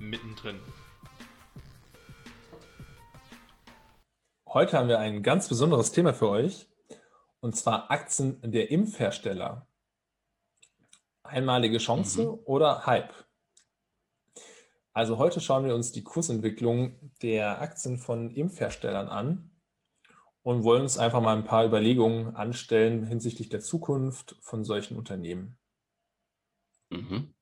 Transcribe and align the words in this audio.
mittendrin. 0.00 0.58
Heute 4.46 4.78
haben 4.78 4.88
wir 4.88 4.98
ein 4.98 5.22
ganz 5.22 5.48
besonderes 5.48 5.92
Thema 5.92 6.12
für 6.12 6.28
euch 6.28 6.66
und 7.40 7.54
zwar 7.54 7.90
Aktien 7.90 8.40
der 8.42 8.70
Impfhersteller. 8.70 9.66
Einmalige 11.22 11.78
Chance 11.78 12.22
mhm. 12.22 12.38
oder 12.44 12.86
Hype? 12.86 13.14
Also 14.92 15.18
heute 15.18 15.40
schauen 15.40 15.66
wir 15.66 15.74
uns 15.74 15.92
die 15.92 16.02
Kursentwicklung 16.02 17.12
der 17.22 17.60
Aktien 17.60 17.98
von 17.98 18.30
Impfherstellern 18.30 19.08
an 19.08 19.50
und 20.42 20.64
wollen 20.64 20.82
uns 20.82 20.98
einfach 20.98 21.20
mal 21.20 21.36
ein 21.36 21.44
paar 21.44 21.64
Überlegungen 21.64 22.34
anstellen 22.34 23.06
hinsichtlich 23.06 23.50
der 23.50 23.60
Zukunft 23.60 24.36
von 24.40 24.64
solchen 24.64 24.96
Unternehmen. 24.96 25.58
Mhm. 26.88 27.34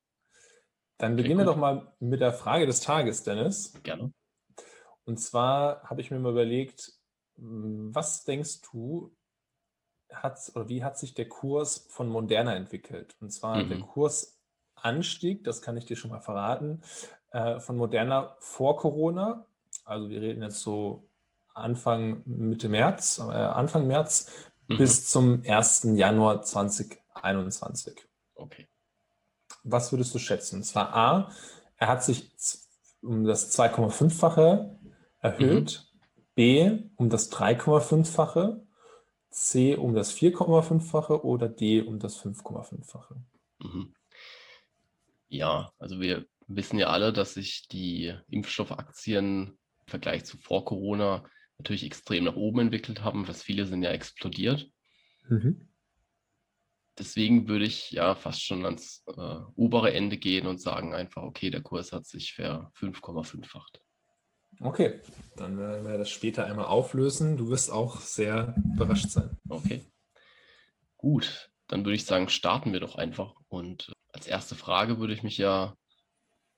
Dann 0.99 1.17
beginnen 1.17 1.39
wir 1.39 1.45
doch 1.45 1.57
mal 1.57 1.93
mit 2.01 2.21
der 2.21 2.33
Frage 2.33 2.67
des 2.67 2.81
Tages, 2.81 3.23
Dennis. 3.23 3.73
Gerne. 3.83 4.13
Und 5.05 5.19
zwar 5.19 5.83
habe 5.85 6.01
ich 6.01 6.11
mir 6.11 6.19
mal 6.19 6.33
überlegt, 6.33 6.93
was 7.37 8.25
denkst 8.25 8.61
du, 8.71 9.17
hat, 10.13 10.39
oder 10.55 10.69
wie 10.69 10.83
hat 10.83 10.99
sich 10.99 11.15
der 11.15 11.29
Kurs 11.29 11.87
von 11.91 12.09
Moderna 12.09 12.55
entwickelt? 12.55 13.17
Und 13.21 13.31
zwar 13.31 13.63
mhm. 13.63 13.69
der 13.69 13.81
Kursanstieg, 13.81 15.45
das 15.45 15.63
kann 15.63 15.77
ich 15.77 15.85
dir 15.85 15.97
schon 15.97 16.11
mal 16.11 16.21
verraten, 16.21 16.83
äh, 17.31 17.61
von 17.61 17.77
Moderna 17.77 18.37
vor 18.41 18.77
Corona. 18.77 19.47
Also 19.85 20.11
wir 20.11 20.21
reden 20.21 20.43
jetzt 20.43 20.61
so 20.61 21.09
Anfang 21.55 22.23
Mitte 22.25 22.69
März, 22.69 23.19
äh, 23.19 23.23
Anfang 23.33 23.87
März 23.87 24.31
mhm. 24.67 24.79
bis 24.79 25.09
zum 25.09 25.43
1. 25.47 25.91
Januar 25.95 26.43
2021. 26.43 28.07
Okay. 28.35 28.69
Was 29.71 29.93
würdest 29.93 30.15
du 30.15 30.19
schätzen? 30.19 30.57
Und 30.57 30.65
zwar 30.65 30.95
A, 30.95 31.33
er 31.77 31.89
hat 31.89 32.05
sich 32.05 32.31
um 33.03 33.25
das 33.25 33.57
2,5-fache 33.59 34.77
erhöht, 35.21 35.85
mhm. 35.93 35.99
B 36.35 36.79
um 36.97 37.11
das 37.11 37.31
3,5-fache, 37.33 38.63
C 39.31 39.77
um 39.77 39.95
das 39.95 40.15
4,5-fache 40.15 41.25
oder 41.25 41.49
D 41.49 41.83
um 41.83 41.99
das 41.99 42.19
5,5-fache. 42.19 43.17
Mhm. 43.61 43.95
Ja, 45.29 45.71
also 45.79 46.01
wir 46.01 46.27
wissen 46.47 46.79
ja 46.79 46.89
alle, 46.89 47.13
dass 47.13 47.35
sich 47.35 47.69
die 47.69 48.15
Impfstoffaktien 48.29 49.49
im 49.49 49.87
Vergleich 49.87 50.25
zu 50.25 50.39
vor 50.39 50.65
Corona 50.65 51.25
natürlich 51.59 51.85
extrem 51.85 52.25
nach 52.25 52.37
oben 52.37 52.61
entwickelt 52.61 53.03
haben. 53.03 53.27
Fast 53.27 53.43
viele 53.43 53.67
sind 53.67 53.83
ja 53.83 53.91
explodiert. 53.91 54.71
Mhm. 55.29 55.68
Deswegen 56.99 57.49
würde 57.49 57.65
ich 57.65 57.91
ja 57.93 58.15
fast 58.15 58.43
schon 58.43 58.65
ans 58.65 59.05
äh, 59.07 59.37
obere 59.55 59.93
Ende 59.93 60.17
gehen 60.17 60.47
und 60.47 60.61
sagen 60.61 60.95
einfach, 60.95 61.23
okay, 61.23 61.51
der 61.51 61.63
Kurs 61.63 61.93
hat 61.93 62.07
sich 62.07 62.35
ver 62.35 62.73
5,5-facht. 62.77 63.81
Okay, 64.61 65.01
dann 65.37 65.59
werden 65.59 65.87
wir 65.87 65.99
das 65.99 66.11
später 66.11 66.47
einmal 66.47 66.67
auflösen. 66.67 67.37
Du 67.37 67.49
wirst 67.49 67.71
auch 67.71 68.01
sehr 68.01 68.55
überrascht 68.75 69.11
sein. 69.11 69.37
Okay. 69.49 69.85
Gut, 70.97 71.51
dann 71.69 71.85
würde 71.85 71.95
ich 71.95 72.05
sagen, 72.05 72.29
starten 72.29 72.73
wir 72.73 72.81
doch 72.81 72.97
einfach. 72.97 73.35
Und 73.49 73.89
äh, 73.89 73.93
als 74.13 74.27
erste 74.27 74.57
Frage 74.57 74.99
würde 74.99 75.13
ich 75.15 75.23
mich 75.23 75.39
ja, 75.39 75.77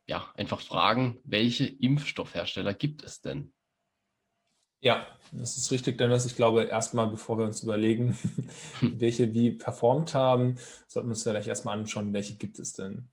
ja 0.06 0.32
einfach 0.36 0.60
fragen, 0.60 1.20
welche 1.24 1.66
Impfstoffhersteller 1.66 2.72
gibt 2.72 3.04
es 3.04 3.20
denn? 3.20 3.52
Ja, 4.80 5.06
das 5.32 5.56
ist 5.56 5.70
richtig, 5.70 5.98
Dennis. 5.98 6.24
Ich 6.24 6.36
glaube, 6.36 6.64
erstmal, 6.64 7.06
bevor 7.06 7.38
wir 7.38 7.44
uns 7.44 7.62
überlegen, 7.62 8.16
welche 8.80 9.32
wie 9.34 9.52
performt 9.52 10.14
haben, 10.14 10.56
sollten 10.88 11.08
wir 11.08 11.12
uns 11.12 11.22
vielleicht 11.22 11.48
erstmal 11.48 11.78
anschauen, 11.78 12.12
welche 12.12 12.34
gibt 12.34 12.58
es 12.58 12.72
denn. 12.72 13.08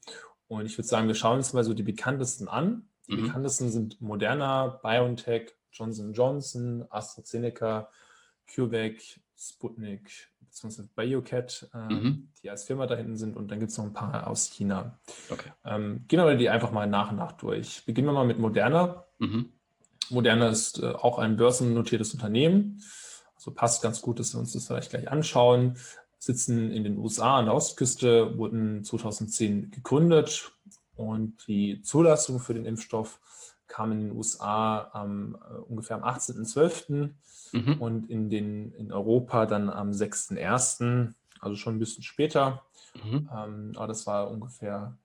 Und 0.47 0.65
ich 0.65 0.77
würde 0.77 0.87
sagen, 0.87 1.07
wir 1.07 1.15
schauen 1.15 1.37
uns 1.37 1.53
mal 1.53 1.63
so 1.63 1.73
die 1.73 1.83
bekanntesten 1.83 2.47
an. 2.47 2.87
Die 3.07 3.17
mhm. 3.17 3.23
bekanntesten 3.27 3.69
sind 3.69 4.01
Moderna, 4.01 4.79
BioNTech, 4.81 5.53
Johnson 5.71 6.13
Johnson, 6.13 6.85
AstraZeneca, 6.89 7.89
CureVac, 8.53 9.19
Sputnik, 9.37 10.31
beziehungsweise 10.39 10.89
BioCat, 10.95 11.69
äh, 11.73 11.93
mhm. 11.93 12.29
die 12.41 12.49
als 12.49 12.63
Firma 12.63 12.87
da 12.87 12.95
hinten 12.95 13.17
sind. 13.17 13.35
Und 13.35 13.51
dann 13.51 13.59
gibt 13.59 13.71
es 13.71 13.77
noch 13.77 13.85
ein 13.85 13.93
paar 13.93 14.27
aus 14.27 14.49
China. 14.49 14.99
Okay. 15.29 15.51
Ähm, 15.65 16.05
gehen 16.07 16.19
wir 16.19 16.35
die 16.35 16.49
einfach 16.49 16.71
mal 16.71 16.87
nach 16.87 17.11
und 17.11 17.17
nach 17.17 17.33
durch. 17.33 17.85
Beginnen 17.85 18.07
wir 18.07 18.13
mal 18.13 18.25
mit 18.25 18.39
Moderna. 18.39 19.05
Mhm. 19.19 19.51
Moderna 20.09 20.49
ist 20.49 20.81
äh, 20.81 20.87
auch 20.87 21.19
ein 21.19 21.37
börsennotiertes 21.37 22.13
Unternehmen. 22.13 22.81
Also 23.35 23.51
passt 23.51 23.81
ganz 23.81 24.01
gut, 24.01 24.19
dass 24.19 24.33
wir 24.33 24.39
uns 24.39 24.53
das 24.53 24.67
vielleicht 24.67 24.89
gleich 24.89 25.09
anschauen. 25.09 25.77
Sitzen 26.19 26.71
in 26.71 26.83
den 26.83 26.97
USA 26.97 27.37
an 27.37 27.45
der 27.45 27.53
Ostküste, 27.53 28.37
wurden 28.37 28.83
2010 28.83 29.71
gegründet 29.71 30.51
und 30.95 31.47
die 31.47 31.81
Zulassung 31.83 32.39
für 32.39 32.53
den 32.53 32.65
Impfstoff 32.65 33.19
kam 33.67 33.91
in 33.91 33.99
den 33.99 34.11
USA 34.17 34.91
ähm, 34.95 35.37
ungefähr 35.67 35.97
am 35.97 36.03
18.12. 36.03 37.11
Mhm. 37.53 37.73
und 37.79 38.09
in, 38.09 38.29
den, 38.29 38.73
in 38.73 38.91
Europa 38.91 39.45
dann 39.45 39.69
am 39.69 39.91
6.1., 39.91 41.13
also 41.39 41.55
schon 41.55 41.75
ein 41.75 41.79
bisschen 41.79 42.03
später. 42.03 42.63
Mhm. 43.03 43.29
Ähm, 43.33 43.71
aber 43.75 43.87
das 43.87 44.07
war 44.07 44.29
ungefähr 44.29 44.97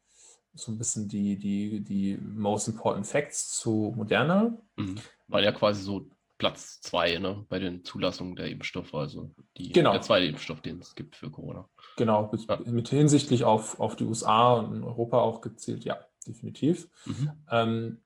so 0.55 0.71
ein 0.73 0.79
bisschen 0.79 1.09
die, 1.09 1.39
die, 1.39 1.81
die 1.81 2.19
most 2.19 2.69
important 2.69 3.07
facts 3.07 3.57
zu 3.57 3.93
Moderna. 3.97 4.57
Mhm. 4.77 4.97
War 5.29 5.43
ja 5.43 5.53
quasi 5.53 5.83
so 5.83 6.07
Platz 6.39 6.81
zwei 6.81 7.19
ne, 7.19 7.47
bei 7.49 7.59
den 7.59 7.85
Zulassungen 7.85 8.35
der 8.35 8.49
Impfstoffe, 8.49 8.95
also 8.95 9.31
die, 9.57 9.71
genau. 9.71 9.93
der 9.93 10.03
zweite 10.03 10.27
Impfstoff, 10.27 10.61
den 10.61 10.81
es 10.81 10.95
gibt 10.95 11.15
für 11.15 11.31
Corona. 11.31 11.69
Genau, 11.97 12.29
mit, 12.33 12.49
ja. 12.49 12.59
mit 12.67 12.89
hinsichtlich 12.89 13.45
auf, 13.45 13.79
auf 13.79 13.95
die 13.97 14.05
USA 14.05 14.55
und 14.55 14.83
Europa 14.83 15.21
auch 15.21 15.41
gezielt, 15.41 15.85
ja, 15.85 16.01
definitiv. 16.27 16.89
Mhm. 17.07 17.31
Ähm, 17.49 18.01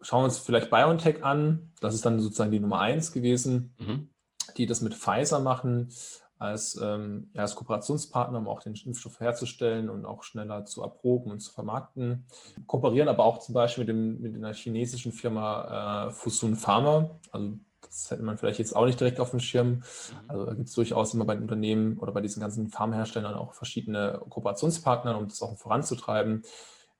schauen 0.00 0.20
wir 0.20 0.26
uns 0.26 0.38
vielleicht 0.38 0.70
BioNTech 0.70 1.24
an. 1.24 1.72
Das 1.80 1.94
ist 1.94 2.06
dann 2.06 2.20
sozusagen 2.20 2.52
die 2.52 2.60
Nummer 2.60 2.78
eins 2.78 3.12
gewesen, 3.12 3.74
mhm. 3.78 4.08
die 4.56 4.66
das 4.66 4.80
mit 4.80 4.94
Pfizer 4.94 5.40
machen 5.40 5.88
als, 6.38 6.78
ähm, 6.80 7.30
ja, 7.34 7.42
als 7.42 7.54
Kooperationspartner, 7.56 8.38
um 8.38 8.48
auch 8.48 8.60
den 8.60 8.74
Impfstoff 8.74 9.20
herzustellen 9.20 9.90
und 9.90 10.04
auch 10.04 10.22
schneller 10.22 10.64
zu 10.64 10.82
erproben 10.82 11.30
und 11.32 11.40
zu 11.40 11.52
vermarkten. 11.52 12.26
Kooperieren 12.66 13.08
aber 13.08 13.24
auch 13.24 13.38
zum 13.38 13.54
Beispiel 13.54 13.82
mit, 13.82 13.88
dem, 13.88 14.20
mit 14.20 14.34
einer 14.34 14.54
chinesischen 14.54 15.12
Firma 15.12 16.06
äh, 16.06 16.10
Fusun 16.10 16.56
Pharma. 16.56 17.10
Also 17.32 17.58
das 17.80 18.10
hätte 18.10 18.22
man 18.22 18.38
vielleicht 18.38 18.58
jetzt 18.58 18.76
auch 18.76 18.86
nicht 18.86 19.00
direkt 19.00 19.20
auf 19.20 19.30
dem 19.30 19.40
Schirm. 19.40 19.68
Mhm. 19.68 19.82
Also 20.28 20.46
da 20.46 20.54
gibt 20.54 20.68
es 20.68 20.74
durchaus 20.74 21.14
immer 21.14 21.24
bei 21.24 21.34
den 21.34 21.42
Unternehmen 21.42 21.98
oder 21.98 22.12
bei 22.12 22.20
diesen 22.20 22.40
ganzen 22.40 22.68
Pharmaherstellern 22.68 23.34
auch 23.34 23.54
verschiedene 23.54 24.20
Kooperationspartner, 24.28 25.18
um 25.18 25.28
das 25.28 25.42
auch 25.42 25.56
voranzutreiben. 25.56 26.42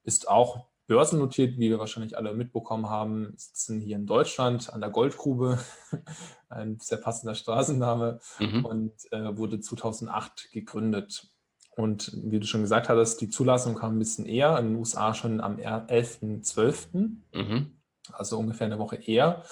Ist 0.02 0.28
auch 0.28 0.66
börsennotiert, 0.88 1.58
wie 1.58 1.70
wir 1.70 1.78
wahrscheinlich 1.78 2.16
alle 2.16 2.34
mitbekommen 2.34 2.88
haben, 2.88 3.34
sitzen 3.36 3.80
hier 3.80 3.96
in 3.96 4.06
Deutschland 4.06 4.72
an 4.72 4.80
der 4.80 4.90
Goldgrube, 4.90 5.58
ein 6.48 6.78
sehr 6.80 6.98
passender 6.98 7.36
Straßenname, 7.36 8.18
mhm. 8.40 8.64
und 8.64 8.92
äh, 9.12 9.36
wurde 9.36 9.60
2008 9.60 10.50
gegründet. 10.50 11.28
Und 11.76 12.10
wie 12.24 12.40
du 12.40 12.46
schon 12.46 12.62
gesagt 12.62 12.88
hattest, 12.88 13.20
die 13.20 13.28
Zulassung 13.28 13.76
kam 13.76 13.94
ein 13.94 13.98
bisschen 14.00 14.26
eher, 14.26 14.58
in 14.58 14.70
den 14.70 14.76
USA 14.76 15.14
schon 15.14 15.40
am 15.40 15.56
11.12., 15.58 17.10
mhm. 17.32 17.78
also 18.10 18.38
ungefähr 18.38 18.66
eine 18.66 18.80
Woche 18.80 18.96
eher, 18.96 19.44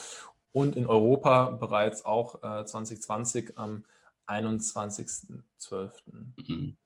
und 0.53 0.75
in 0.75 0.87
Europa 0.87 1.51
bereits 1.51 2.07
auch 2.07 2.43
äh, 2.43 2.65
2020 2.65 3.59
am 3.59 3.85
21.12. 4.27 5.91
Mhm. 6.49 6.77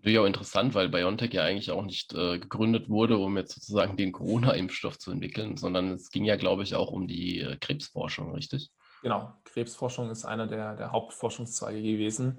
Natürlich 0.00 0.18
auch 0.18 0.24
interessant, 0.24 0.74
weil 0.74 0.88
BioNTech 0.88 1.34
ja 1.34 1.44
eigentlich 1.44 1.70
auch 1.70 1.84
nicht 1.84 2.14
äh, 2.14 2.38
gegründet 2.38 2.88
wurde, 2.88 3.18
um 3.18 3.36
jetzt 3.36 3.54
sozusagen 3.54 3.98
den 3.98 4.12
Corona-Impfstoff 4.12 4.98
zu 4.98 5.10
entwickeln, 5.10 5.58
sondern 5.58 5.90
es 5.92 6.10
ging 6.10 6.24
ja, 6.24 6.36
glaube 6.36 6.62
ich, 6.62 6.74
auch 6.74 6.90
um 6.90 7.06
die 7.06 7.40
äh, 7.40 7.58
Krebsforschung, 7.60 8.32
richtig? 8.32 8.70
Genau, 9.02 9.34
Krebsforschung 9.44 10.08
ist 10.08 10.24
einer 10.24 10.46
der, 10.46 10.74
der 10.74 10.92
Hauptforschungszweige 10.92 11.82
gewesen, 11.82 12.38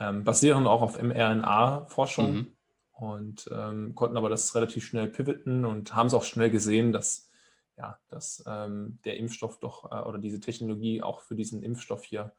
ähm, 0.00 0.24
basieren 0.24 0.66
auch 0.66 0.82
auf 0.82 1.00
mRNA-Forschung 1.00 2.32
mhm. 2.34 2.52
und 2.90 3.48
ähm, 3.52 3.94
konnten 3.94 4.16
aber 4.16 4.28
das 4.28 4.52
relativ 4.56 4.84
schnell 4.84 5.06
pivoten 5.06 5.64
und 5.64 5.94
haben 5.94 6.08
es 6.08 6.14
auch 6.14 6.24
schnell 6.24 6.50
gesehen, 6.50 6.92
dass, 6.92 7.30
ja, 7.76 7.96
dass 8.08 8.42
ähm, 8.44 8.98
der 9.04 9.18
Impfstoff 9.18 9.60
doch 9.60 9.92
äh, 9.92 10.02
oder 10.04 10.18
diese 10.18 10.40
Technologie 10.40 11.00
auch 11.00 11.20
für 11.20 11.36
diesen 11.36 11.62
Impfstoff 11.62 12.02
hier 12.02 12.32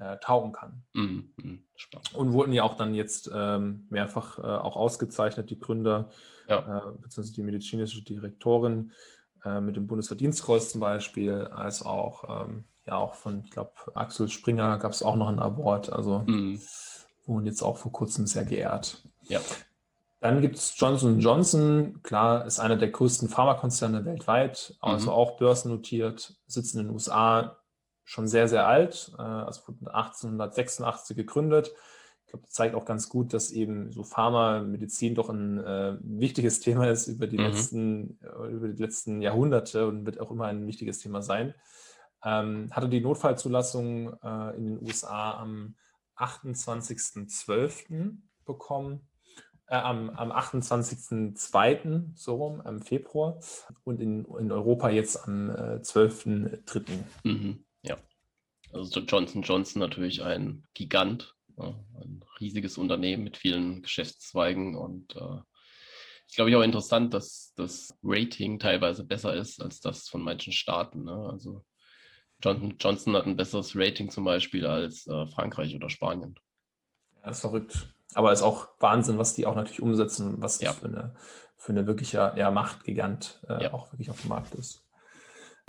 äh, 0.00 0.16
taugen 0.18 0.52
kann. 0.52 0.82
Mhm, 0.94 1.30
mhm. 1.36 1.64
Und 2.14 2.32
wurden 2.32 2.52
ja 2.52 2.62
auch 2.64 2.74
dann 2.74 2.94
jetzt 2.94 3.30
ähm, 3.32 3.86
mehrfach 3.90 4.38
äh, 4.38 4.42
auch 4.42 4.76
ausgezeichnet, 4.76 5.50
die 5.50 5.58
Gründer 5.58 6.08
ja. 6.48 6.88
äh, 6.88 6.92
bzw. 6.98 7.32
die 7.32 7.42
medizinische 7.42 8.02
Direktorin 8.02 8.92
äh, 9.44 9.60
mit 9.60 9.76
dem 9.76 9.86
Bundesverdienstkreuz 9.86 10.70
zum 10.70 10.80
Beispiel, 10.80 11.48
als 11.52 11.84
auch, 11.84 12.44
ähm, 12.46 12.64
ja, 12.86 12.96
auch 12.96 13.14
von, 13.14 13.42
ich 13.44 13.50
glaube, 13.50 13.72
Axel 13.94 14.28
Springer 14.28 14.78
gab 14.78 14.92
es 14.92 15.02
auch 15.02 15.16
noch 15.16 15.28
einen 15.28 15.38
Award. 15.38 15.92
Also 15.92 16.24
mhm. 16.26 16.60
wurden 17.26 17.46
jetzt 17.46 17.62
auch 17.62 17.76
vor 17.76 17.92
kurzem 17.92 18.26
sehr 18.26 18.44
geehrt. 18.44 19.02
Ja. 19.24 19.40
Dann 20.20 20.42
gibt 20.42 20.56
es 20.56 20.74
Johnson 20.76 21.18
Johnson, 21.18 22.02
klar, 22.02 22.44
ist 22.44 22.60
einer 22.60 22.76
der 22.76 22.90
größten 22.90 23.30
Pharmakonzerne 23.30 24.04
weltweit, 24.04 24.76
also 24.80 25.06
mhm. 25.06 25.12
auch 25.12 25.36
börsennotiert, 25.38 26.36
sitzt 26.46 26.74
in 26.74 26.82
den 26.82 26.90
USA, 26.90 27.59
schon 28.10 28.26
sehr, 28.26 28.48
sehr 28.48 28.66
alt, 28.66 29.12
äh, 29.18 29.22
also 29.22 29.62
1886 29.86 31.16
gegründet. 31.16 31.72
Ich 32.24 32.32
glaube, 32.32 32.44
das 32.44 32.54
zeigt 32.54 32.74
auch 32.74 32.84
ganz 32.84 33.08
gut, 33.08 33.32
dass 33.32 33.52
eben 33.52 33.92
so 33.92 34.02
Pharma, 34.02 34.62
Medizin 34.62 35.14
doch 35.14 35.28
ein 35.28 35.58
äh, 35.58 35.96
wichtiges 36.00 36.58
Thema 36.60 36.90
ist 36.90 37.06
über 37.06 37.28
die, 37.28 37.38
mhm. 37.38 37.44
letzten, 37.44 38.18
äh, 38.20 38.48
über 38.48 38.66
die 38.66 38.82
letzten 38.82 39.22
Jahrhunderte 39.22 39.86
und 39.86 40.06
wird 40.06 40.18
auch 40.18 40.32
immer 40.32 40.46
ein 40.46 40.66
wichtiges 40.66 40.98
Thema 40.98 41.22
sein. 41.22 41.54
Ähm, 42.24 42.70
hatte 42.72 42.88
die 42.88 43.00
Notfallzulassung 43.00 44.12
äh, 44.24 44.56
in 44.56 44.66
den 44.66 44.82
USA 44.82 45.38
am 45.38 45.76
28.12. 46.16 48.16
bekommen 48.44 49.08
äh, 49.68 49.76
am, 49.76 50.10
am 50.10 50.32
28.02. 50.32 52.10
so 52.16 52.34
rum, 52.34 52.60
am 52.60 52.82
Februar 52.82 53.38
und 53.84 54.00
in, 54.00 54.24
in 54.24 54.50
Europa 54.50 54.90
jetzt 54.90 55.28
am 55.28 55.50
äh, 55.50 55.78
12.03. 55.80 56.82
Mhm. 57.22 57.64
Also 58.72 59.00
Johnson 59.00 59.42
Johnson 59.42 59.80
natürlich 59.80 60.22
ein 60.22 60.64
Gigant, 60.74 61.34
ein 61.56 62.24
riesiges 62.40 62.78
Unternehmen 62.78 63.24
mit 63.24 63.36
vielen 63.36 63.82
Geschäftszweigen 63.82 64.76
und 64.76 65.14
äh, 65.16 65.40
ist, 66.26 66.36
glaube 66.36 66.50
ich, 66.50 66.56
auch 66.56 66.62
interessant, 66.62 67.12
dass 67.12 67.52
das 67.56 67.98
Rating 68.02 68.58
teilweise 68.58 69.04
besser 69.04 69.34
ist 69.34 69.60
als 69.60 69.80
das 69.80 70.08
von 70.08 70.22
manchen 70.22 70.52
Staaten. 70.52 71.04
Ne? 71.04 71.28
Also 71.30 71.64
Johnson 72.42 72.76
Johnson 72.78 73.16
hat 73.16 73.26
ein 73.26 73.36
besseres 73.36 73.74
Rating 73.74 74.10
zum 74.10 74.24
Beispiel 74.24 74.66
als 74.66 75.06
äh, 75.06 75.26
Frankreich 75.26 75.74
oder 75.74 75.90
Spanien. 75.90 76.36
Ja, 77.16 77.28
das 77.28 77.38
ist 77.38 77.40
verrückt. 77.42 77.94
Aber 78.14 78.32
es 78.32 78.40
ist 78.40 78.44
auch 78.44 78.68
Wahnsinn, 78.78 79.18
was 79.18 79.34
die 79.34 79.46
auch 79.46 79.54
natürlich 79.54 79.82
umsetzen, 79.82 80.40
was 80.40 80.58
das 80.58 80.62
ja. 80.62 80.72
für, 80.72 80.86
eine, 80.86 81.14
für 81.56 81.72
eine 81.72 81.86
wirkliche 81.86 82.32
ja, 82.36 82.50
Machtgigant 82.50 83.40
äh, 83.48 83.64
ja. 83.64 83.72
auch 83.72 83.92
wirklich 83.92 84.10
auf 84.10 84.20
dem 84.20 84.28
Markt 84.30 84.54
ist. 84.54 84.82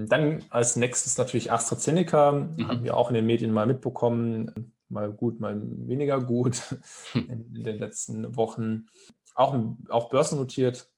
Dann 0.07 0.43
als 0.49 0.75
nächstes 0.75 1.17
natürlich 1.17 1.51
AstraZeneca, 1.51 2.31
mhm. 2.31 2.67
haben 2.67 2.83
wir 2.83 2.97
auch 2.97 3.09
in 3.09 3.15
den 3.15 3.25
Medien 3.25 3.51
mal 3.51 3.65
mitbekommen, 3.65 4.73
mal 4.89 5.11
gut, 5.11 5.39
mal 5.39 5.59
weniger 5.61 6.21
gut 6.21 6.61
in, 7.13 7.63
den 7.63 7.77
letzten 7.77 8.35
Wochen. 8.35 8.87
Auch, 9.35 9.57
auch 9.89 10.09
börsennotiert, 10.09 10.89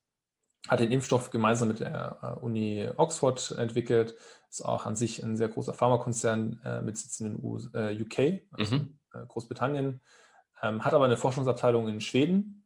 hat 0.67 0.79
den 0.79 0.91
Impfstoff 0.91 1.29
gemeinsam 1.29 1.67
mit 1.67 1.79
der 1.79 2.19
äh, 2.21 2.43
Uni 2.43 2.89
Oxford 2.97 3.55
entwickelt, 3.57 4.15
ist 4.49 4.63
auch 4.63 4.85
an 4.85 4.95
sich 4.95 5.23
ein 5.23 5.37
sehr 5.37 5.49
großer 5.49 5.73
Pharmakonzern 5.73 6.59
äh, 6.63 6.81
mit 6.81 6.97
Sitz 6.97 7.19
in 7.19 7.29
den 7.29 7.43
U 7.43 7.59
äh, 7.73 7.99
UK, 8.01 8.41
also 8.51 8.75
mhm. 8.75 8.99
Äh, 9.13 9.25
Großbritannien 9.27 10.01
ähm, 10.63 10.83
hat 10.83 10.93
aber 10.93 11.05
eine 11.05 11.17
Forschungsabteilung 11.17 11.87
in 11.89 12.01
Schweden 12.01 12.63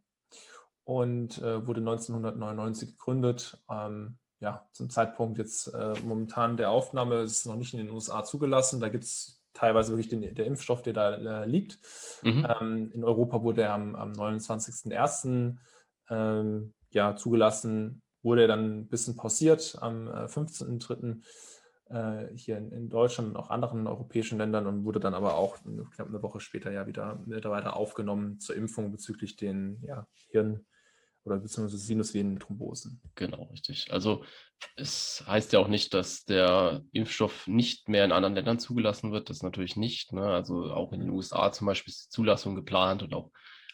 und 0.84 1.40
äh, 1.40 1.66
wurde 1.66 1.82
1999 1.82 2.92
gegründet. 2.92 3.58
Ähm, 3.70 4.20
ja, 4.40 4.68
zum 4.72 4.90
Zeitpunkt 4.90 5.38
jetzt 5.40 5.68
äh, 5.74 5.94
momentan 6.04 6.58
der 6.58 6.70
Aufnahme 6.70 7.22
ist 7.22 7.40
es 7.40 7.46
noch 7.46 7.56
nicht 7.56 7.74
in 7.74 7.80
den 7.80 7.90
USA 7.90 8.24
zugelassen. 8.24 8.80
Da 8.80 8.90
gibt 8.90 9.04
es 9.04 9.42
teilweise 9.54 9.92
wirklich 9.94 10.10
den, 10.10 10.36
der 10.36 10.46
Impfstoff, 10.46 10.84
der 10.84 10.94
da 10.94 11.16
äh, 11.16 11.46
liegt. 11.46 11.80
Mhm. 12.22 12.48
Ähm, 12.62 12.92
in 12.94 13.04
Europa 13.04 13.42
wurde 13.42 13.64
er 13.64 13.74
am, 13.74 13.96
am 13.96 14.12
29.01. 14.14 15.58
Ähm, 16.10 16.74
ja, 16.92 17.16
zugelassen, 17.16 18.02
wurde 18.22 18.44
er 18.44 18.48
dann 18.48 18.80
ein 18.80 18.88
bisschen 18.88 19.16
pausiert 19.16 19.78
am 19.82 20.08
äh, 20.08 20.26
15.03 20.26 21.22
äh, 21.90 22.36
hier 22.36 22.58
in, 22.58 22.72
in, 22.72 22.90
Deutschland 22.90 23.30
und 23.30 23.38
auch 23.38 23.50
anderen 23.50 23.88
europäischen 23.88 24.38
Ländern 24.38 24.68
und 24.68 24.86
wurde 24.86 25.00
dann 25.00 25.14
aber 25.14 25.36
auch 25.36 25.58
knapp 25.96 26.08
eine 26.08 26.22
Woche 26.22 26.40
später 26.40 26.72
ja 26.72 26.86
wieder 26.86 27.22
Mitarbeiter 27.26 27.76
aufgenommen 27.76 28.40
zur 28.40 28.56
Impfung 28.56 28.92
bezüglich 28.92 29.36
den 29.36 29.82
ja, 29.84 30.08
Hirn- 30.30 30.66
oder 31.28 31.38
beziehungsweise 31.38 31.78
Sinusvenenthrombosen. 31.78 33.02
Genau, 33.16 33.44
richtig. 33.52 33.92
Also 33.92 34.24
es 34.76 35.24
heißt 35.28 35.54
ja 35.54 35.60
auch 35.60 35.68
nicht, 35.68 35.94
dass 35.94 36.26
der 36.26 36.82
Impfstoff 36.92 37.48
nicht 37.48 37.90
mehr 37.90 38.06
in 38.06 38.12
anderen 38.12 38.36
Ländern 38.36 38.60
zugelassen 38.60 39.12
wird. 39.12 39.30
Das 39.30 39.44
natürlich 39.44 39.76
nicht. 39.76 40.14
Ne? 40.14 40.24
Also 40.24 40.72
auch 40.72 40.92
in 40.94 41.02
den 41.02 41.10
USA 41.10 41.52
zum 41.52 41.68
Beispiel 41.68 41.92
ist 41.92 42.06
die 42.06 42.10
Zulassung 42.10 42.56
geplant 42.56 43.04
und 43.04 43.14
auch 43.14 43.32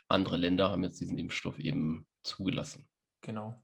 andere 0.07 0.38
Länder 0.38 0.69
haben 0.69 0.83
jetzt 0.83 1.00
diesen 1.00 1.17
Impfstoff 1.17 1.59
eben 1.59 2.05
zugelassen. 2.23 2.88
Genau. 3.21 3.61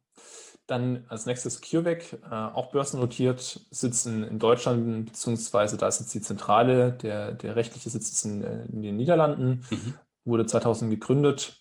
Dann 0.68 1.06
als 1.08 1.26
nächstes 1.26 1.62
CureVac, 1.62 2.14
äh, 2.14 2.28
auch 2.28 2.72
börsennotiert, 2.72 3.66
sitzen 3.72 4.24
in 4.24 4.38
Deutschland, 4.38 5.08
beziehungsweise 5.08 5.78
da 5.78 5.88
ist 5.88 6.00
jetzt 6.00 6.14
die 6.14 6.22
Zentrale, 6.22 6.94
der, 6.94 7.32
der 7.34 7.56
rechtliche 7.56 7.90
Sitz 7.90 8.12
ist 8.12 8.26
in, 8.26 8.44
äh, 8.44 8.66
in 8.66 8.82
den 8.82 8.98
Niederlanden, 8.98 9.66
mhm. 9.70 9.94
wurde 10.26 10.46
2000 10.46 10.92
gegründet. 10.92 11.59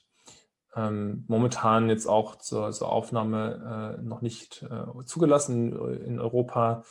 Ähm, 0.76 1.24
momentan 1.28 1.88
jetzt 1.88 2.06
auch 2.06 2.36
zur, 2.36 2.70
zur 2.72 2.92
Aufnahme 2.92 3.96
äh, 3.98 4.02
noch 4.02 4.20
nicht 4.20 4.62
äh, 4.62 5.04
zugelassen 5.04 5.72
in 6.04 6.20
Europa. 6.20 6.84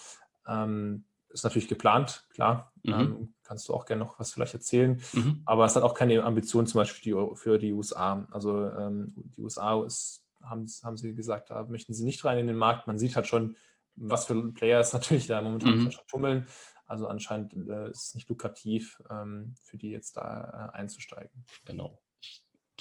Ähm, 0.48 1.06
ist 1.30 1.44
natürlich 1.44 1.68
geplant, 1.68 2.26
klar. 2.34 2.72
Mhm. 2.84 2.94
Ähm, 2.94 3.34
kannst 3.44 3.70
du 3.70 3.74
auch 3.74 3.86
gerne 3.86 4.04
noch 4.04 4.20
was 4.20 4.34
vielleicht 4.34 4.54
erzählen. 4.54 5.02
Mhm. 5.14 5.42
Aber 5.46 5.66
es 5.66 5.76
hat 5.76 5.84
auch 5.84 5.94
keine 5.94 6.24
Ambition 6.24 6.68
zum 6.68 6.80
Beispiel 6.80 7.14
für 7.14 7.30
die, 7.30 7.36
für 7.36 7.60
die 7.60 7.74
USA. 7.74 8.28
Also 8.32 8.66
ähm, 8.66 9.14
die 9.16 9.42
USA 9.42 9.84
ist 9.84 10.24
haben, 10.44 10.68
haben 10.84 10.98
sie 10.98 11.14
gesagt, 11.14 11.50
da 11.50 11.64
möchten 11.64 11.94
sie 11.94 12.04
nicht 12.04 12.24
rein 12.26 12.40
in 12.40 12.48
den 12.48 12.56
Markt. 12.56 12.88
Man 12.88 13.00
sieht 13.00 13.16
halt 13.16 13.28
schon, 13.28 13.56
was 13.96 14.26
für 14.26 14.52
Players 14.54 14.94
natürlich 14.94 15.28
da 15.28 15.42
momentan 15.42 15.80
mhm. 15.80 15.92
tummeln. 16.08 16.48
Also 16.86 17.08
anscheinend 17.08 17.54
äh, 17.54 17.90
ist 17.90 18.08
es 18.08 18.16
nicht 18.16 18.30
lukrativ 18.30 19.02
ähm, 19.10 19.56
für 19.62 19.78
die 19.78 19.90
jetzt 19.90 20.16
da 20.16 20.72
äh, 20.74 20.78
einzusteigen. 20.78 21.46
Genau. 21.66 22.00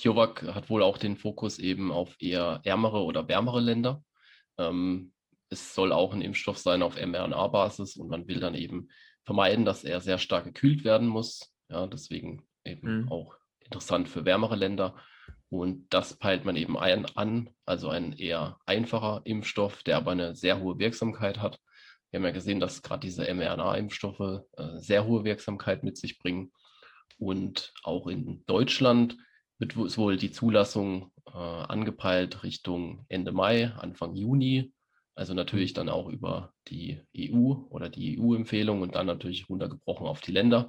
CureVac 0.00 0.54
hat 0.54 0.70
wohl 0.70 0.82
auch 0.82 0.98
den 0.98 1.16
Fokus 1.16 1.58
eben 1.58 1.90
auf 1.90 2.16
eher 2.18 2.60
ärmere 2.64 3.02
oder 3.02 3.28
wärmere 3.28 3.60
Länder. 3.60 4.02
Ähm, 4.58 5.12
es 5.48 5.74
soll 5.74 5.92
auch 5.92 6.12
ein 6.12 6.22
Impfstoff 6.22 6.58
sein 6.58 6.82
auf 6.82 6.96
mRNA-Basis 6.96 7.96
und 7.96 8.08
man 8.08 8.26
will 8.26 8.40
dann 8.40 8.54
eben 8.54 8.88
vermeiden, 9.24 9.64
dass 9.64 9.84
er 9.84 10.00
sehr 10.00 10.18
stark 10.18 10.44
gekühlt 10.44 10.84
werden 10.84 11.08
muss. 11.08 11.52
Ja, 11.68 11.86
deswegen 11.86 12.46
eben 12.64 13.02
mhm. 13.02 13.12
auch 13.12 13.36
interessant 13.60 14.08
für 14.08 14.24
wärmere 14.24 14.56
Länder. 14.56 14.96
Und 15.48 15.86
das 15.90 16.18
peilt 16.18 16.44
man 16.44 16.56
eben 16.56 16.76
ein, 16.76 17.06
an, 17.16 17.50
also 17.64 17.88
ein 17.88 18.12
eher 18.12 18.58
einfacher 18.66 19.22
Impfstoff, 19.24 19.82
der 19.82 19.96
aber 19.96 20.12
eine 20.12 20.34
sehr 20.34 20.60
hohe 20.60 20.78
Wirksamkeit 20.78 21.38
hat. 21.38 21.58
Wir 22.10 22.18
haben 22.18 22.24
ja 22.24 22.32
gesehen, 22.32 22.60
dass 22.60 22.82
gerade 22.82 23.00
diese 23.00 23.22
mRNA-Impfstoffe 23.32 24.42
äh, 24.56 24.78
sehr 24.78 25.06
hohe 25.06 25.24
Wirksamkeit 25.24 25.84
mit 25.84 25.96
sich 25.96 26.18
bringen. 26.18 26.52
Und 27.18 27.72
auch 27.82 28.08
in 28.08 28.44
Deutschland 28.46 29.16
wird 29.58 29.76
wohl 29.76 30.16
die 30.16 30.30
Zulassung 30.30 31.12
äh, 31.26 31.38
angepeilt 31.38 32.42
Richtung 32.42 33.04
Ende 33.08 33.32
Mai, 33.32 33.72
Anfang 33.78 34.14
Juni. 34.14 34.72
Also 35.14 35.32
natürlich 35.32 35.72
dann 35.72 35.88
auch 35.88 36.08
über 36.08 36.52
die 36.68 37.00
EU 37.16 37.54
oder 37.70 37.88
die 37.88 38.20
EU-Empfehlung 38.20 38.82
und 38.82 38.94
dann 38.94 39.06
natürlich 39.06 39.48
runtergebrochen 39.48 40.06
auf 40.06 40.20
die 40.20 40.32
Länder. 40.32 40.68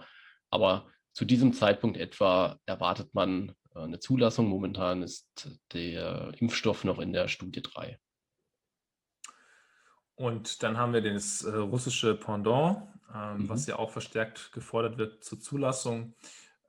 Aber 0.50 0.88
zu 1.13 1.25
diesem 1.25 1.51
Zeitpunkt 1.51 1.98
etwa 1.98 2.58
erwartet 2.65 3.13
man 3.13 3.53
äh, 3.75 3.79
eine 3.79 4.00
Zulassung. 4.00 4.48
Momentan 4.48 5.03
ist 5.03 5.50
der 5.74 6.32
Impfstoff 6.38 6.84
noch 6.84 7.00
in 7.00 7.12
der 7.12 7.27
Studie 7.27 7.62
3. 7.62 8.00
Und 10.15 10.63
dann 10.63 10.77
haben 10.77 10.94
wir 10.94 11.01
das 11.01 11.44
äh, 11.44 11.56
russische 11.56 12.15
Pendant, 12.15 12.88
ähm, 13.13 13.44
mhm. 13.44 13.50
was 13.50 13.67
ja 13.67 13.77
auch 13.77 13.91
verstärkt 13.91 14.51
gefordert 14.51 14.98
wird 14.98 15.24
zur 15.24 15.39
Zulassung 15.39 16.15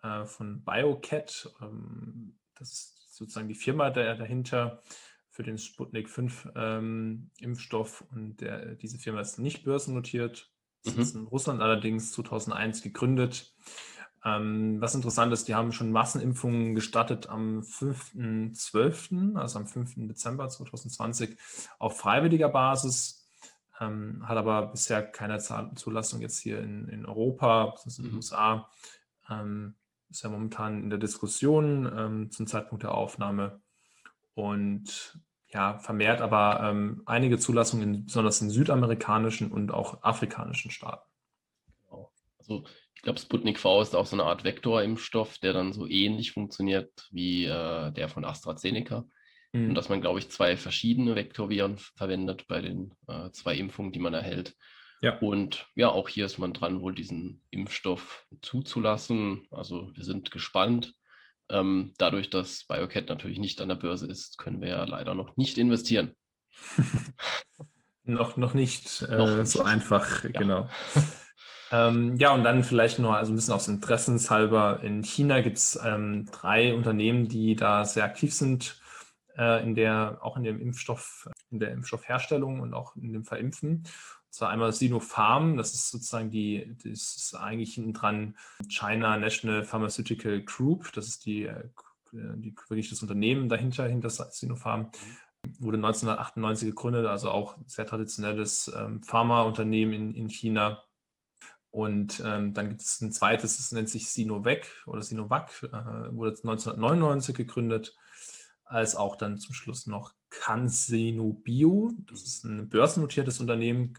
äh, 0.08 0.26
von 0.26 0.64
BioCat. 0.64 1.50
Ähm, 1.60 2.38
das 2.54 2.72
ist 2.72 3.16
sozusagen 3.16 3.48
die 3.48 3.54
Firma 3.54 3.90
der, 3.90 4.16
dahinter 4.16 4.82
für 5.30 5.42
den 5.42 5.58
Sputnik 5.58 6.08
5 6.08 6.48
ähm, 6.56 7.30
Impfstoff. 7.38 8.04
Und 8.10 8.40
der, 8.40 8.74
diese 8.74 8.98
Firma 8.98 9.20
ist 9.20 9.38
nicht 9.38 9.64
börsennotiert. 9.64 10.50
Mhm. 10.84 11.00
ist 11.00 11.14
in 11.14 11.26
Russland 11.26 11.60
allerdings 11.60 12.12
2001 12.12 12.82
gegründet. 12.82 13.54
Ähm, 14.24 14.80
was 14.80 14.94
interessant 14.94 15.32
ist, 15.32 15.46
die 15.48 15.54
haben 15.54 15.72
schon 15.72 15.92
Massenimpfungen 15.92 16.74
gestartet 16.74 17.28
am 17.28 17.60
5.12., 17.60 19.36
also 19.36 19.58
am 19.60 19.66
5. 19.66 19.94
Dezember 20.08 20.48
2020, 20.48 21.38
auf 21.78 21.98
freiwilliger 21.98 22.48
Basis, 22.48 23.28
ähm, 23.80 24.26
hat 24.26 24.36
aber 24.36 24.66
bisher 24.66 25.02
keine 25.02 25.38
Zulassung 25.38 26.20
jetzt 26.20 26.40
hier 26.40 26.60
in, 26.60 26.88
in 26.88 27.06
Europa, 27.06 27.76
in 27.84 28.04
den 28.04 28.10
mhm. 28.10 28.16
USA. 28.16 28.68
Ähm, 29.30 29.76
ist 30.10 30.22
ja 30.22 30.30
momentan 30.30 30.82
in 30.82 30.90
der 30.90 30.98
Diskussion 30.98 31.90
ähm, 31.94 32.30
zum 32.30 32.46
Zeitpunkt 32.46 32.82
der 32.82 32.94
Aufnahme 32.94 33.60
und 34.34 35.18
ja, 35.50 35.78
vermehrt 35.78 36.20
aber 36.20 36.60
ähm, 36.62 37.02
einige 37.06 37.38
Zulassungen, 37.38 37.94
in, 37.94 38.04
besonders 38.04 38.40
in 38.42 38.50
südamerikanischen 38.50 39.50
und 39.50 39.72
auch 39.72 40.02
afrikanischen 40.02 40.70
Staaten. 40.70 41.08
Genau. 41.84 42.12
Also 42.38 42.64
ich 42.94 43.02
glaube, 43.02 43.18
Sputnik 43.18 43.58
V 43.58 43.80
ist 43.80 43.94
auch 43.94 44.06
so 44.06 44.16
eine 44.16 44.24
Art 44.24 44.44
Vektorimpfstoff, 44.44 45.38
der 45.38 45.52
dann 45.52 45.72
so 45.72 45.86
ähnlich 45.86 46.32
funktioniert 46.32 47.08
wie 47.10 47.44
äh, 47.44 47.92
der 47.92 48.08
von 48.08 48.24
AstraZeneca. 48.24 49.06
mhm. 49.52 49.70
und 49.70 49.74
dass 49.74 49.88
man, 49.88 50.00
glaube 50.00 50.18
ich, 50.18 50.30
zwei 50.30 50.56
verschiedene 50.56 51.16
Vektorviren 51.16 51.78
verwendet 51.78 52.46
bei 52.48 52.60
den 52.60 52.94
äh, 53.06 53.30
zwei 53.30 53.56
Impfungen, 53.56 53.92
die 53.92 54.00
man 54.00 54.14
erhält. 54.14 54.54
Ja. 55.00 55.18
Und 55.18 55.68
ja, 55.74 55.88
auch 55.88 56.08
hier 56.08 56.26
ist 56.26 56.38
man 56.38 56.52
dran, 56.52 56.80
wohl 56.80 56.94
diesen 56.94 57.42
Impfstoff 57.50 58.26
zuzulassen. 58.42 59.46
Also 59.50 59.90
wir 59.94 60.04
sind 60.04 60.30
gespannt. 60.30 60.94
Ähm, 61.50 61.94
dadurch, 61.98 62.30
dass 62.30 62.64
BioCat 62.64 63.08
natürlich 63.08 63.38
nicht 63.38 63.60
an 63.60 63.68
der 63.68 63.76
Börse 63.76 64.06
ist, 64.06 64.38
können 64.38 64.60
wir 64.60 64.68
ja 64.68 64.84
leider 64.84 65.14
noch 65.14 65.36
nicht 65.36 65.56
investieren. 65.56 66.14
noch, 68.04 68.36
noch 68.36 68.54
nicht 68.54 69.02
äh, 69.02 69.16
noch 69.16 69.46
so 69.46 69.62
einfach, 69.62 70.24
ja. 70.24 70.30
genau. 70.30 70.68
ähm, 71.72 72.16
ja, 72.16 72.32
und 72.32 72.44
dann 72.44 72.64
vielleicht 72.64 72.98
noch 72.98 73.12
also 73.12 73.32
ein 73.32 73.36
bisschen 73.36 73.54
aus 73.54 73.68
Interessenshalber. 73.68 74.80
In 74.82 75.02
China 75.02 75.40
gibt 75.40 75.58
es 75.58 75.78
ähm, 75.82 76.26
drei 76.30 76.74
Unternehmen, 76.74 77.28
die 77.28 77.56
da 77.56 77.84
sehr 77.84 78.04
aktiv 78.04 78.34
sind, 78.34 78.78
äh, 79.38 79.62
in 79.62 79.74
der, 79.74 80.18
auch 80.20 80.36
in 80.36 80.44
dem 80.44 80.60
Impfstoff, 80.60 81.28
in 81.50 81.60
der 81.60 81.70
Impfstoffherstellung 81.70 82.60
und 82.60 82.74
auch 82.74 82.94
in 82.96 83.12
dem 83.12 83.24
Verimpfen. 83.24 83.84
Zwar 84.30 84.50
einmal 84.50 84.72
Sinopharm, 84.72 85.56
das 85.56 85.74
ist 85.74 85.90
sozusagen 85.90 86.30
die, 86.30 86.76
das 86.84 87.16
ist 87.16 87.34
eigentlich 87.34 87.74
hinten 87.74 87.94
dran 87.94 88.36
China 88.68 89.16
National 89.16 89.64
Pharmaceutical 89.64 90.42
Group, 90.42 90.92
das 90.92 91.08
ist 91.08 91.26
die, 91.26 91.44
äh, 91.44 91.64
die 92.12 92.54
wirklich 92.68 92.90
das 92.90 93.02
Unternehmen 93.02 93.48
dahinter, 93.48 93.86
hinter 93.88 94.10
Sinopharm. 94.10 94.82
Mhm 94.82 95.16
wurde 95.58 95.78
1998 95.78 96.68
gegründet, 96.68 97.06
also 97.06 97.30
auch 97.30 97.56
sehr 97.66 97.86
traditionelles 97.86 98.72
ähm, 98.76 99.02
Pharmaunternehmen 99.02 99.94
in, 99.94 100.14
in 100.14 100.28
China. 100.28 100.82
Und 101.70 102.22
ähm, 102.24 102.54
dann 102.54 102.70
gibt 102.70 102.80
es 102.80 103.00
ein 103.00 103.12
zweites, 103.12 103.58
das 103.58 103.72
nennt 103.72 103.88
sich 103.88 104.10
Sinovac 104.10 104.66
oder 104.86 105.02
Sinovac, 105.02 105.62
äh, 105.62 106.16
wurde 106.16 106.30
1999 106.30 107.36
gegründet, 107.36 107.94
als 108.68 108.96
auch 108.96 109.16
dann 109.16 109.38
zum 109.38 109.54
Schluss 109.54 109.86
noch 109.86 110.14
CanSino 110.30 111.32
Bio. 111.32 111.92
Das 112.10 112.22
ist 112.22 112.44
ein 112.44 112.68
börsennotiertes 112.68 113.40
Unternehmen, 113.40 113.94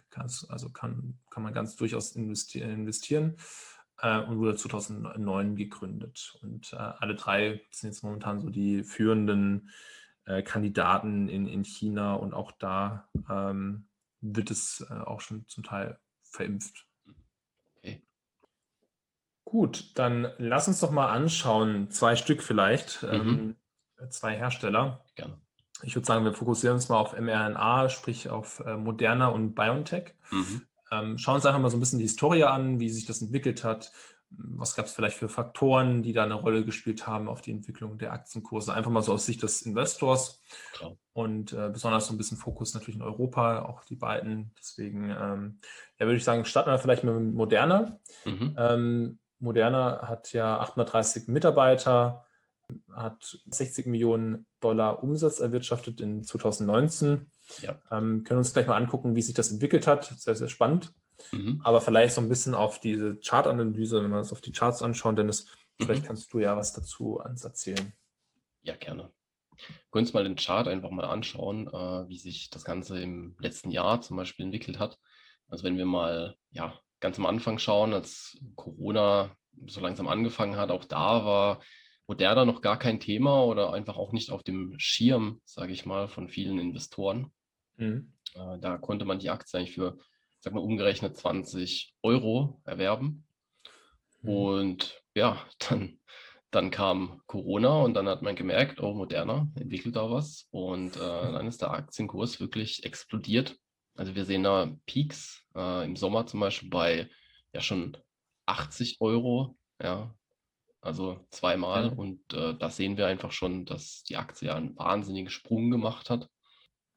also 0.49 0.69
kann, 0.69 1.17
kann 1.29 1.43
man 1.43 1.53
ganz 1.53 1.75
durchaus 1.75 2.15
investieren. 2.15 2.69
investieren 2.71 3.35
äh, 4.01 4.19
und 4.21 4.39
wurde 4.39 4.55
2009 4.55 5.55
gegründet. 5.55 6.38
Und 6.41 6.73
äh, 6.73 6.77
alle 6.77 7.15
drei 7.15 7.61
sind 7.71 7.91
jetzt 7.91 8.03
momentan 8.03 8.39
so 8.39 8.49
die 8.49 8.83
führenden 8.83 9.69
äh, 10.25 10.41
Kandidaten 10.41 11.27
in, 11.29 11.47
in 11.47 11.63
China 11.63 12.13
und 12.13 12.33
auch 12.33 12.51
da 12.51 13.09
ähm, 13.29 13.88
wird 14.21 14.51
es 14.51 14.85
äh, 14.89 14.93
auch 14.93 15.21
schon 15.21 15.47
zum 15.47 15.63
Teil 15.63 15.97
verimpft. 16.23 16.85
Okay. 17.77 18.01
Gut, 19.45 19.91
dann 19.95 20.31
lass 20.38 20.67
uns 20.67 20.79
doch 20.79 20.91
mal 20.91 21.09
anschauen, 21.09 21.89
zwei 21.89 22.15
Stück 22.15 22.43
vielleicht, 22.43 23.03
mhm. 23.03 23.09
ähm, 23.09 23.55
zwei 24.09 24.35
Hersteller. 24.35 25.03
Gerne. 25.15 25.37
Ich 25.83 25.95
würde 25.95 26.05
sagen, 26.05 26.25
wir 26.25 26.33
fokussieren 26.33 26.75
uns 26.75 26.89
mal 26.89 26.97
auf 26.97 27.17
mRNA, 27.17 27.89
sprich 27.89 28.29
auf 28.29 28.59
äh, 28.61 28.75
Moderna 28.75 29.27
und 29.27 29.55
BioNTech. 29.55 30.13
Mhm. 30.31 30.61
Ähm, 30.91 31.17
schauen 31.17 31.35
uns 31.35 31.45
einfach 31.45 31.61
mal 31.61 31.69
so 31.69 31.77
ein 31.77 31.79
bisschen 31.79 31.99
die 31.99 32.05
Historie 32.05 32.43
an, 32.43 32.79
wie 32.79 32.89
sich 32.89 33.05
das 33.05 33.21
entwickelt 33.21 33.63
hat, 33.63 33.91
was 34.31 34.75
gab 34.75 34.85
es 34.85 34.93
vielleicht 34.93 35.17
für 35.17 35.29
Faktoren, 35.29 36.03
die 36.03 36.13
da 36.13 36.23
eine 36.23 36.35
Rolle 36.35 36.63
gespielt 36.63 37.07
haben 37.07 37.27
auf 37.27 37.41
die 37.41 37.51
Entwicklung 37.51 37.97
der 37.97 38.13
Aktienkurse? 38.13 38.73
Einfach 38.73 38.91
mal 38.91 39.01
so 39.01 39.13
aus 39.13 39.25
Sicht 39.25 39.41
des 39.41 39.63
Investors 39.63 40.41
Klar. 40.73 40.97
und 41.13 41.53
äh, 41.53 41.69
besonders 41.71 42.07
so 42.07 42.13
ein 42.13 42.17
bisschen 42.17 42.37
Fokus 42.37 42.73
natürlich 42.73 42.97
in 42.97 43.01
Europa, 43.01 43.63
auch 43.63 43.83
die 43.85 43.95
beiden. 43.95 44.51
Deswegen 44.59 45.09
ähm, 45.09 45.59
ja, 45.97 46.05
würde 46.05 46.17
ich 46.17 46.23
sagen, 46.23 46.45
starten 46.45 46.69
wir 46.69 46.77
vielleicht 46.77 47.03
mit 47.03 47.33
Moderna. 47.33 47.99
Mhm. 48.25 48.55
Ähm, 48.57 49.19
Moderna 49.39 50.07
hat 50.07 50.31
ja 50.33 50.59
830 50.59 51.27
Mitarbeiter, 51.27 52.25
hat 52.93 53.39
60 53.49 53.85
Millionen 53.88 54.45
Dollar 54.59 55.03
Umsatz 55.03 55.39
erwirtschaftet 55.39 56.01
in 56.01 56.23
2019. 56.23 57.31
Ja. 57.61 57.79
Ähm, 57.91 58.23
können 58.23 58.39
uns 58.39 58.53
gleich 58.53 58.67
mal 58.67 58.77
angucken, 58.77 59.15
wie 59.15 59.21
sich 59.21 59.33
das 59.33 59.51
entwickelt 59.51 59.88
hat. 59.88 60.05
Sehr, 60.05 60.35
sehr 60.35 60.49
spannend. 60.49 60.93
Mhm. 61.31 61.61
Aber 61.63 61.81
vielleicht 61.81 62.15
so 62.15 62.21
ein 62.21 62.29
bisschen 62.29 62.53
auf 62.53 62.79
diese 62.79 63.17
Chartanalyse, 63.17 64.03
wenn 64.03 64.11
wir 64.11 64.19
uns 64.19 64.31
auf 64.31 64.41
die 64.41 64.51
Charts 64.51 64.81
anschauen, 64.81 65.15
Dennis, 65.15 65.45
mhm. 65.77 65.85
vielleicht 65.85 66.05
kannst 66.05 66.33
du 66.33 66.39
ja 66.39 66.55
was 66.55 66.73
dazu 66.73 67.19
erzählen. 67.19 67.93
Ja, 68.61 68.75
gerne. 68.75 69.11
Wir 69.57 69.75
können 69.91 70.05
uns 70.05 70.13
mal 70.13 70.23
den 70.23 70.38
Chart 70.38 70.67
einfach 70.67 70.89
mal 70.89 71.05
anschauen, 71.05 71.67
äh, 71.67 72.07
wie 72.07 72.17
sich 72.17 72.49
das 72.49 72.63
Ganze 72.63 73.01
im 73.01 73.35
letzten 73.39 73.71
Jahr 73.71 74.01
zum 74.01 74.15
Beispiel 74.15 74.45
entwickelt 74.45 74.79
hat. 74.79 74.99
Also 75.49 75.63
wenn 75.63 75.77
wir 75.77 75.85
mal 75.85 76.38
ja, 76.51 76.79
ganz 76.99 77.17
am 77.17 77.25
Anfang 77.25 77.59
schauen, 77.59 77.93
als 77.93 78.38
Corona 78.55 79.35
so 79.67 79.81
langsam 79.81 80.07
angefangen 80.07 80.55
hat, 80.55 80.71
auch 80.71 80.85
da 80.85 81.25
war 81.25 81.61
Moderna 82.09 82.43
noch 82.43 82.61
gar 82.61 82.79
kein 82.79 82.99
Thema 82.99 83.45
oder 83.45 83.71
einfach 83.71 83.95
auch 83.95 84.13
nicht 84.13 84.31
auf 84.31 84.41
dem 84.41 84.73
Schirm, 84.79 85.41
sage 85.45 85.71
ich 85.71 85.85
mal, 85.85 86.07
von 86.07 86.27
vielen 86.27 86.57
Investoren. 86.57 87.31
Mhm. 87.77 88.13
Äh, 88.33 88.57
da 88.57 88.79
konnte 88.79 89.05
man 89.05 89.19
die 89.19 89.29
Aktie 89.29 89.59
eigentlich 89.59 89.75
für 89.75 89.95
sag 90.39 90.53
mal, 90.53 90.59
umgerechnet 90.59 91.15
20 91.15 91.93
Euro 92.01 92.63
erwerben. 92.65 93.27
Mhm. 94.23 94.29
Und 94.29 95.03
ja, 95.13 95.45
dann, 95.69 95.99
dann 96.49 96.71
kam 96.71 97.21
Corona 97.27 97.83
und 97.83 97.93
dann 97.93 98.09
hat 98.09 98.23
man 98.23 98.35
gemerkt, 98.35 98.81
oh, 98.81 98.95
Moderna 98.95 99.47
entwickelt 99.53 99.95
da 99.95 100.09
was. 100.09 100.47
Und 100.49 100.95
äh, 100.95 100.99
dann 101.31 101.45
ist 101.45 101.61
der 101.61 101.69
Aktienkurs 101.69 102.39
wirklich 102.39 102.85
explodiert. 102.85 103.55
Also 103.93 104.15
wir 104.15 104.25
sehen 104.25 104.41
da 104.41 104.75
Peaks 104.87 105.45
äh, 105.55 105.85
im 105.85 105.95
Sommer 105.95 106.25
zum 106.25 106.39
Beispiel 106.39 106.71
bei 106.71 107.07
ja 107.53 107.61
schon 107.61 107.97
80 108.47 108.97
Euro, 108.99 109.55
ja, 109.79 110.11
also 110.81 111.25
zweimal. 111.29 111.91
Mhm. 111.91 112.00
Und 112.00 112.33
äh, 112.33 112.55
da 112.55 112.69
sehen 112.69 112.98
wir 112.98 113.07
einfach 113.07 113.31
schon, 113.31 113.65
dass 113.65 114.03
die 114.03 114.17
Aktie 114.17 114.48
ja 114.50 114.55
einen 114.55 114.77
wahnsinnigen 114.77 115.29
Sprung 115.29 115.71
gemacht 115.71 116.09
hat. 116.09 116.29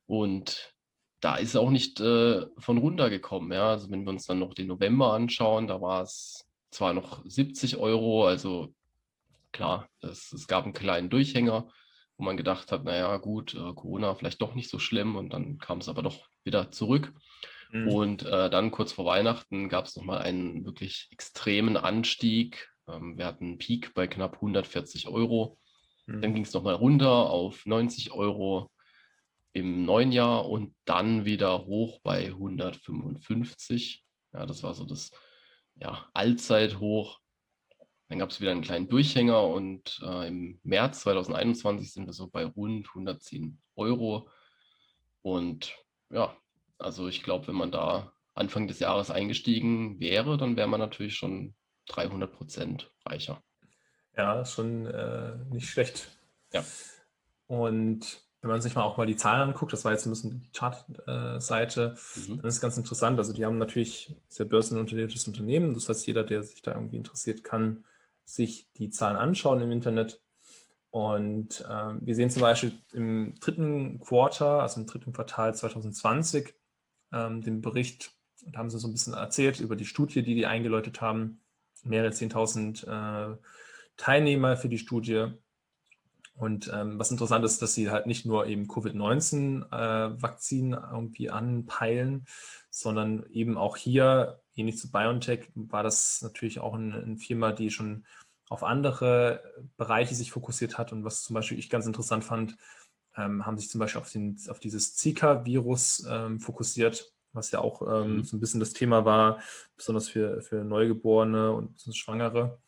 Und 0.06 0.74
da 1.20 1.36
ist 1.36 1.56
auch 1.56 1.70
nicht 1.70 2.00
äh, 2.00 2.46
von 2.58 2.78
runtergekommen. 2.78 3.52
Ja? 3.52 3.70
Also 3.70 3.90
wenn 3.90 4.04
wir 4.04 4.10
uns 4.10 4.26
dann 4.26 4.38
noch 4.38 4.54
den 4.54 4.66
November 4.66 5.12
anschauen, 5.12 5.66
da 5.66 5.80
war 5.80 6.02
es 6.02 6.48
zwar 6.70 6.94
noch 6.94 7.22
70 7.24 7.76
Euro, 7.76 8.26
also 8.26 8.74
klar, 9.52 9.88
es, 10.00 10.32
es 10.32 10.46
gab 10.46 10.64
einen 10.64 10.72
kleinen 10.72 11.10
Durchhänger, 11.10 11.68
wo 12.16 12.24
man 12.24 12.36
gedacht 12.36 12.72
hat, 12.72 12.84
naja 12.84 13.16
gut, 13.18 13.54
äh, 13.54 13.72
Corona 13.74 14.14
vielleicht 14.14 14.42
doch 14.42 14.54
nicht 14.54 14.70
so 14.70 14.78
schlimm 14.78 15.16
und 15.16 15.32
dann 15.32 15.58
kam 15.58 15.78
es 15.78 15.88
aber 15.88 16.02
doch 16.02 16.26
wieder 16.44 16.70
zurück. 16.70 17.12
Mhm. 17.70 17.88
Und 17.88 18.22
äh, 18.24 18.50
dann 18.50 18.70
kurz 18.70 18.92
vor 18.92 19.04
Weihnachten 19.04 19.68
gab 19.68 19.86
es 19.86 19.96
nochmal 19.96 20.22
einen 20.22 20.64
wirklich 20.64 21.08
extremen 21.10 21.76
Anstieg. 21.76 22.71
Ähm, 22.88 23.16
wir 23.18 23.26
hatten 23.26 23.44
einen 23.44 23.58
Peak 23.58 23.94
bei 23.94 24.06
knapp 24.06 24.34
140 24.36 25.08
Euro. 25.08 25.58
Mhm. 26.06 26.22
Dann 26.22 26.34
ging 26.34 26.44
es 26.44 26.52
nochmal 26.52 26.74
runter 26.74 27.30
auf 27.30 27.66
90 27.66 28.12
Euro 28.12 28.70
im 29.52 29.84
neuen 29.84 30.12
Jahr 30.12 30.48
und 30.48 30.74
dann 30.84 31.24
wieder 31.24 31.66
hoch 31.66 32.00
bei 32.02 32.26
155. 32.26 34.04
Ja, 34.32 34.46
das 34.46 34.62
war 34.62 34.74
so 34.74 34.84
das 34.84 35.10
ja, 35.76 36.08
Allzeithoch. 36.14 37.20
Dann 38.08 38.18
gab 38.18 38.30
es 38.30 38.40
wieder 38.40 38.50
einen 38.50 38.62
kleinen 38.62 38.88
Durchhänger 38.88 39.46
und 39.46 40.00
äh, 40.02 40.28
im 40.28 40.60
März 40.62 41.00
2021 41.00 41.92
sind 41.92 42.06
wir 42.06 42.12
so 42.12 42.28
bei 42.28 42.44
rund 42.44 42.88
110 42.88 43.58
Euro. 43.76 44.28
Und 45.22 45.74
ja, 46.10 46.36
also 46.78 47.08
ich 47.08 47.22
glaube, 47.22 47.48
wenn 47.48 47.54
man 47.54 47.70
da 47.70 48.12
Anfang 48.34 48.66
des 48.66 48.80
Jahres 48.80 49.10
eingestiegen 49.10 50.00
wäre, 50.00 50.36
dann 50.36 50.56
wäre 50.56 50.68
man 50.68 50.80
natürlich 50.80 51.14
schon 51.14 51.54
300 51.86 52.32
Prozent 52.32 52.90
reicher. 53.04 53.42
Ja, 54.16 54.44
schon 54.44 54.86
äh, 54.86 55.36
nicht 55.50 55.68
schlecht. 55.68 56.08
Ja. 56.52 56.64
Und 57.46 58.22
wenn 58.42 58.50
man 58.50 58.60
sich 58.60 58.74
mal 58.74 58.82
auch 58.82 58.96
mal 58.96 59.06
die 59.06 59.16
Zahlen 59.16 59.50
anguckt, 59.50 59.72
das 59.72 59.84
war 59.84 59.92
jetzt 59.92 60.04
ein 60.04 60.10
bisschen 60.10 60.40
die 60.40 60.50
Chartseite, 60.50 61.96
mhm. 62.16 62.38
dann 62.38 62.46
ist 62.46 62.56
es 62.56 62.60
ganz 62.60 62.76
interessant. 62.76 63.18
Also 63.18 63.32
die 63.32 63.44
haben 63.44 63.58
natürlich 63.58 64.16
sehr 64.28 64.46
börsenunternehmendes 64.46 65.28
Unternehmen. 65.28 65.74
Das 65.74 65.88
heißt, 65.88 66.06
jeder, 66.06 66.24
der 66.24 66.42
sich 66.42 66.60
da 66.60 66.74
irgendwie 66.74 66.96
interessiert, 66.96 67.44
kann 67.44 67.84
sich 68.24 68.72
die 68.74 68.90
Zahlen 68.90 69.16
anschauen 69.16 69.60
im 69.60 69.70
Internet. 69.70 70.20
Und 70.90 71.64
ähm, 71.70 72.00
wir 72.02 72.14
sehen 72.14 72.30
zum 72.30 72.42
Beispiel 72.42 72.72
im 72.92 73.34
dritten 73.40 74.00
Quarter, 74.00 74.62
also 74.62 74.80
im 74.80 74.86
dritten 74.86 75.12
Quartal 75.12 75.54
2020, 75.54 76.52
ähm, 77.12 77.42
den 77.42 77.60
Bericht, 77.62 78.12
da 78.44 78.58
haben 78.58 78.70
sie 78.70 78.78
so 78.78 78.88
ein 78.88 78.92
bisschen 78.92 79.14
erzählt 79.14 79.60
über 79.60 79.76
die 79.76 79.86
Studie, 79.86 80.22
die 80.22 80.34
die 80.34 80.46
eingeläutet 80.46 81.00
haben. 81.00 81.41
Mehrere 81.82 82.12
10.000 82.12 83.32
äh, 83.32 83.36
Teilnehmer 83.96 84.56
für 84.56 84.68
die 84.68 84.78
Studie 84.78 85.32
und 86.34 86.70
ähm, 86.72 86.98
was 86.98 87.10
interessant 87.10 87.44
ist, 87.44 87.60
dass 87.60 87.74
sie 87.74 87.90
halt 87.90 88.06
nicht 88.06 88.24
nur 88.24 88.46
eben 88.46 88.66
Covid-19-Vakzinen 88.66 90.72
äh, 90.72 90.80
irgendwie 90.90 91.28
anpeilen, 91.30 92.24
sondern 92.70 93.26
eben 93.30 93.58
auch 93.58 93.76
hier, 93.76 94.40
ähnlich 94.56 94.78
zu 94.78 94.90
BioNTech, 94.90 95.50
war 95.54 95.82
das 95.82 96.22
natürlich 96.22 96.60
auch 96.60 96.74
eine, 96.74 96.96
eine 96.96 97.18
Firma, 97.18 97.52
die 97.52 97.70
schon 97.70 98.06
auf 98.48 98.64
andere 98.64 99.42
Bereiche 99.76 100.14
sich 100.14 100.32
fokussiert 100.32 100.78
hat. 100.78 100.92
Und 100.92 101.04
was 101.04 101.22
zum 101.22 101.34
Beispiel 101.34 101.58
ich 101.58 101.70
ganz 101.70 101.86
interessant 101.86 102.24
fand, 102.24 102.56
ähm, 103.16 103.44
haben 103.44 103.58
sich 103.58 103.68
zum 103.68 103.78
Beispiel 103.78 104.00
auf, 104.00 104.10
den, 104.10 104.38
auf 104.48 104.58
dieses 104.58 104.96
Zika-Virus 104.96 106.06
ähm, 106.08 106.40
fokussiert, 106.40 107.12
was 107.32 107.50
ja 107.50 107.60
auch 107.60 107.82
ähm, 107.82 108.16
mhm. 108.16 108.24
so 108.24 108.36
ein 108.36 108.40
bisschen 108.40 108.60
das 108.60 108.72
Thema 108.72 109.04
war, 109.04 109.40
besonders 109.76 110.08
für, 110.08 110.42
für 110.42 110.64
Neugeborene 110.64 111.52
und 111.52 111.80
Schwangere. 111.94 112.58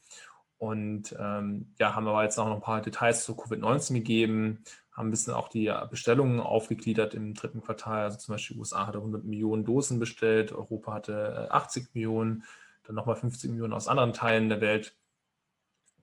Und 0.59 1.14
ähm, 1.18 1.75
ja, 1.78 1.94
haben 1.94 2.09
aber 2.09 2.23
jetzt 2.23 2.38
auch 2.38 2.49
noch 2.49 2.56
ein 2.56 2.62
paar 2.62 2.80
Details 2.80 3.25
zu 3.25 3.35
Covid-19 3.35 3.94
gegeben, 3.94 4.64
haben 4.92 5.09
ein 5.09 5.11
bisschen 5.11 5.35
auch 5.35 5.49
die 5.49 5.73
Bestellungen 5.90 6.40
aufgegliedert 6.40 7.14
im 7.14 7.35
dritten 7.35 7.61
Quartal. 7.61 8.04
Also 8.04 8.18
zum 8.18 8.35
Beispiel 8.35 8.59
USA 8.59 8.87
hatte 8.87 8.99
100 8.99 9.25
Millionen 9.25 9.64
Dosen 9.64 9.99
bestellt, 9.99 10.52
Europa 10.52 10.94
hatte 10.94 11.49
80 11.50 11.83
äh, 11.83 11.87
Millionen, 11.94 12.44
dann 12.85 12.94
nochmal 12.94 13.16
50 13.16 13.50
Millionen 13.50 13.73
aus 13.73 13.88
anderen 13.88 14.12
Teilen 14.12 14.49
der 14.49 14.61
Welt. 14.61 14.97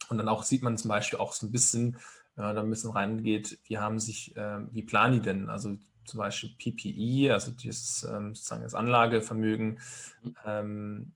Und 0.10 0.18
dann 0.18 0.28
auch 0.28 0.44
sieht 0.44 0.62
man 0.62 0.78
zum 0.78 0.90
Beispiel 0.90 1.20
auch 1.20 1.32
so 1.34 1.48
ein 1.48 1.52
bisschen, 1.52 1.98
man 2.36 2.56
da 2.56 2.62
ein 2.62 2.70
bisschen 2.70 2.92
reingeht, 2.92 3.60
wie 3.64 3.78
haben 3.78 4.00
sich, 4.00 4.36
äh, 4.36 4.60
wie 4.72 4.84
planen 4.84 5.14
die 5.14 5.22
denn? 5.22 5.50
Also 5.50 5.78
zum 6.06 6.20
Beispiel 6.20 6.52
PPE, 6.58 7.34
also 7.34 7.52
dieses 7.52 8.04
ähm, 8.04 8.36
sozusagen 8.36 8.64
das 8.64 8.76
Anlagevermögen, 8.76 9.80
mhm. 10.24 10.36
ähm, 10.46 11.14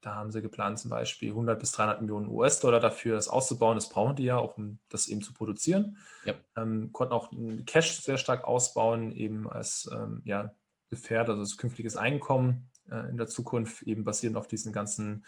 da 0.00 0.14
haben 0.14 0.30
sie 0.30 0.42
geplant, 0.42 0.78
zum 0.78 0.90
Beispiel 0.90 1.30
100 1.30 1.58
bis 1.58 1.72
300 1.72 2.00
Millionen 2.00 2.28
US-Dollar 2.28 2.80
dafür, 2.80 3.16
das 3.16 3.28
auszubauen. 3.28 3.76
Das 3.76 3.88
brauchen 3.88 4.16
die 4.16 4.24
ja, 4.24 4.38
auch 4.38 4.56
um 4.56 4.78
das 4.88 5.08
eben 5.08 5.22
zu 5.22 5.32
produzieren. 5.32 5.96
Ja. 6.24 6.34
Ähm, 6.56 6.92
konnten 6.92 7.12
auch 7.12 7.32
Cash 7.66 8.00
sehr 8.00 8.16
stark 8.16 8.44
ausbauen, 8.44 9.12
eben 9.12 9.50
als 9.50 9.90
ähm, 9.92 10.22
ja, 10.24 10.52
Gefährt, 10.88 11.28
also 11.28 11.42
das 11.42 11.56
künftiges 11.56 11.96
Einkommen 11.96 12.70
äh, 12.90 13.10
in 13.10 13.16
der 13.16 13.26
Zukunft, 13.26 13.82
eben 13.82 14.04
basierend 14.04 14.38
auf 14.38 14.46
diesen 14.46 14.72
ganzen 14.72 15.24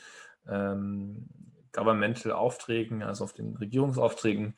ähm, 0.48 1.26
Governmental-Aufträgen, 1.72 3.02
also 3.02 3.24
auf 3.24 3.32
den 3.32 3.56
Regierungsaufträgen. 3.56 4.54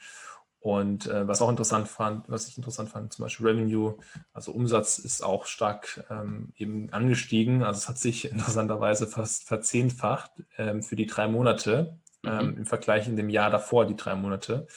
Und 0.63 1.09
äh, 1.09 1.27
was 1.27 1.43
auch 1.43 1.49
interessant 1.51 1.89
fand, 1.89 2.31
was 2.31 2.47
ich 2.47 2.57
interessant 2.57 2.89
fand, 2.89 3.13
zum 3.13 3.25
Beispiel 3.25 3.49
Revenue, 3.49 3.97
also 4.33 4.53
Umsatz 4.53 4.99
ist 4.99 5.21
auch 5.25 5.47
stark 5.47 6.05
ähm, 6.09 6.53
eben 6.57 6.89
angestiegen. 6.93 7.65
Also 7.65 7.79
es 7.79 7.89
hat 7.89 7.99
sich 7.99 8.25
interessanterweise 8.31 9.09
fast 9.09 9.43
verzehnfacht 9.43 10.31
ähm, 10.59 10.85
für 10.85 10.95
die 10.95 11.07
drei 11.07 11.27
Monate 11.27 11.99
ähm, 12.25 12.53
mhm. 12.53 12.57
im 12.59 12.67
Vergleich 12.67 13.09
in 13.09 13.17
dem 13.17 13.29
Jahr 13.29 13.51
davor, 13.51 13.87
die 13.87 13.97
drei 13.97 14.15
Monate. 14.15 14.69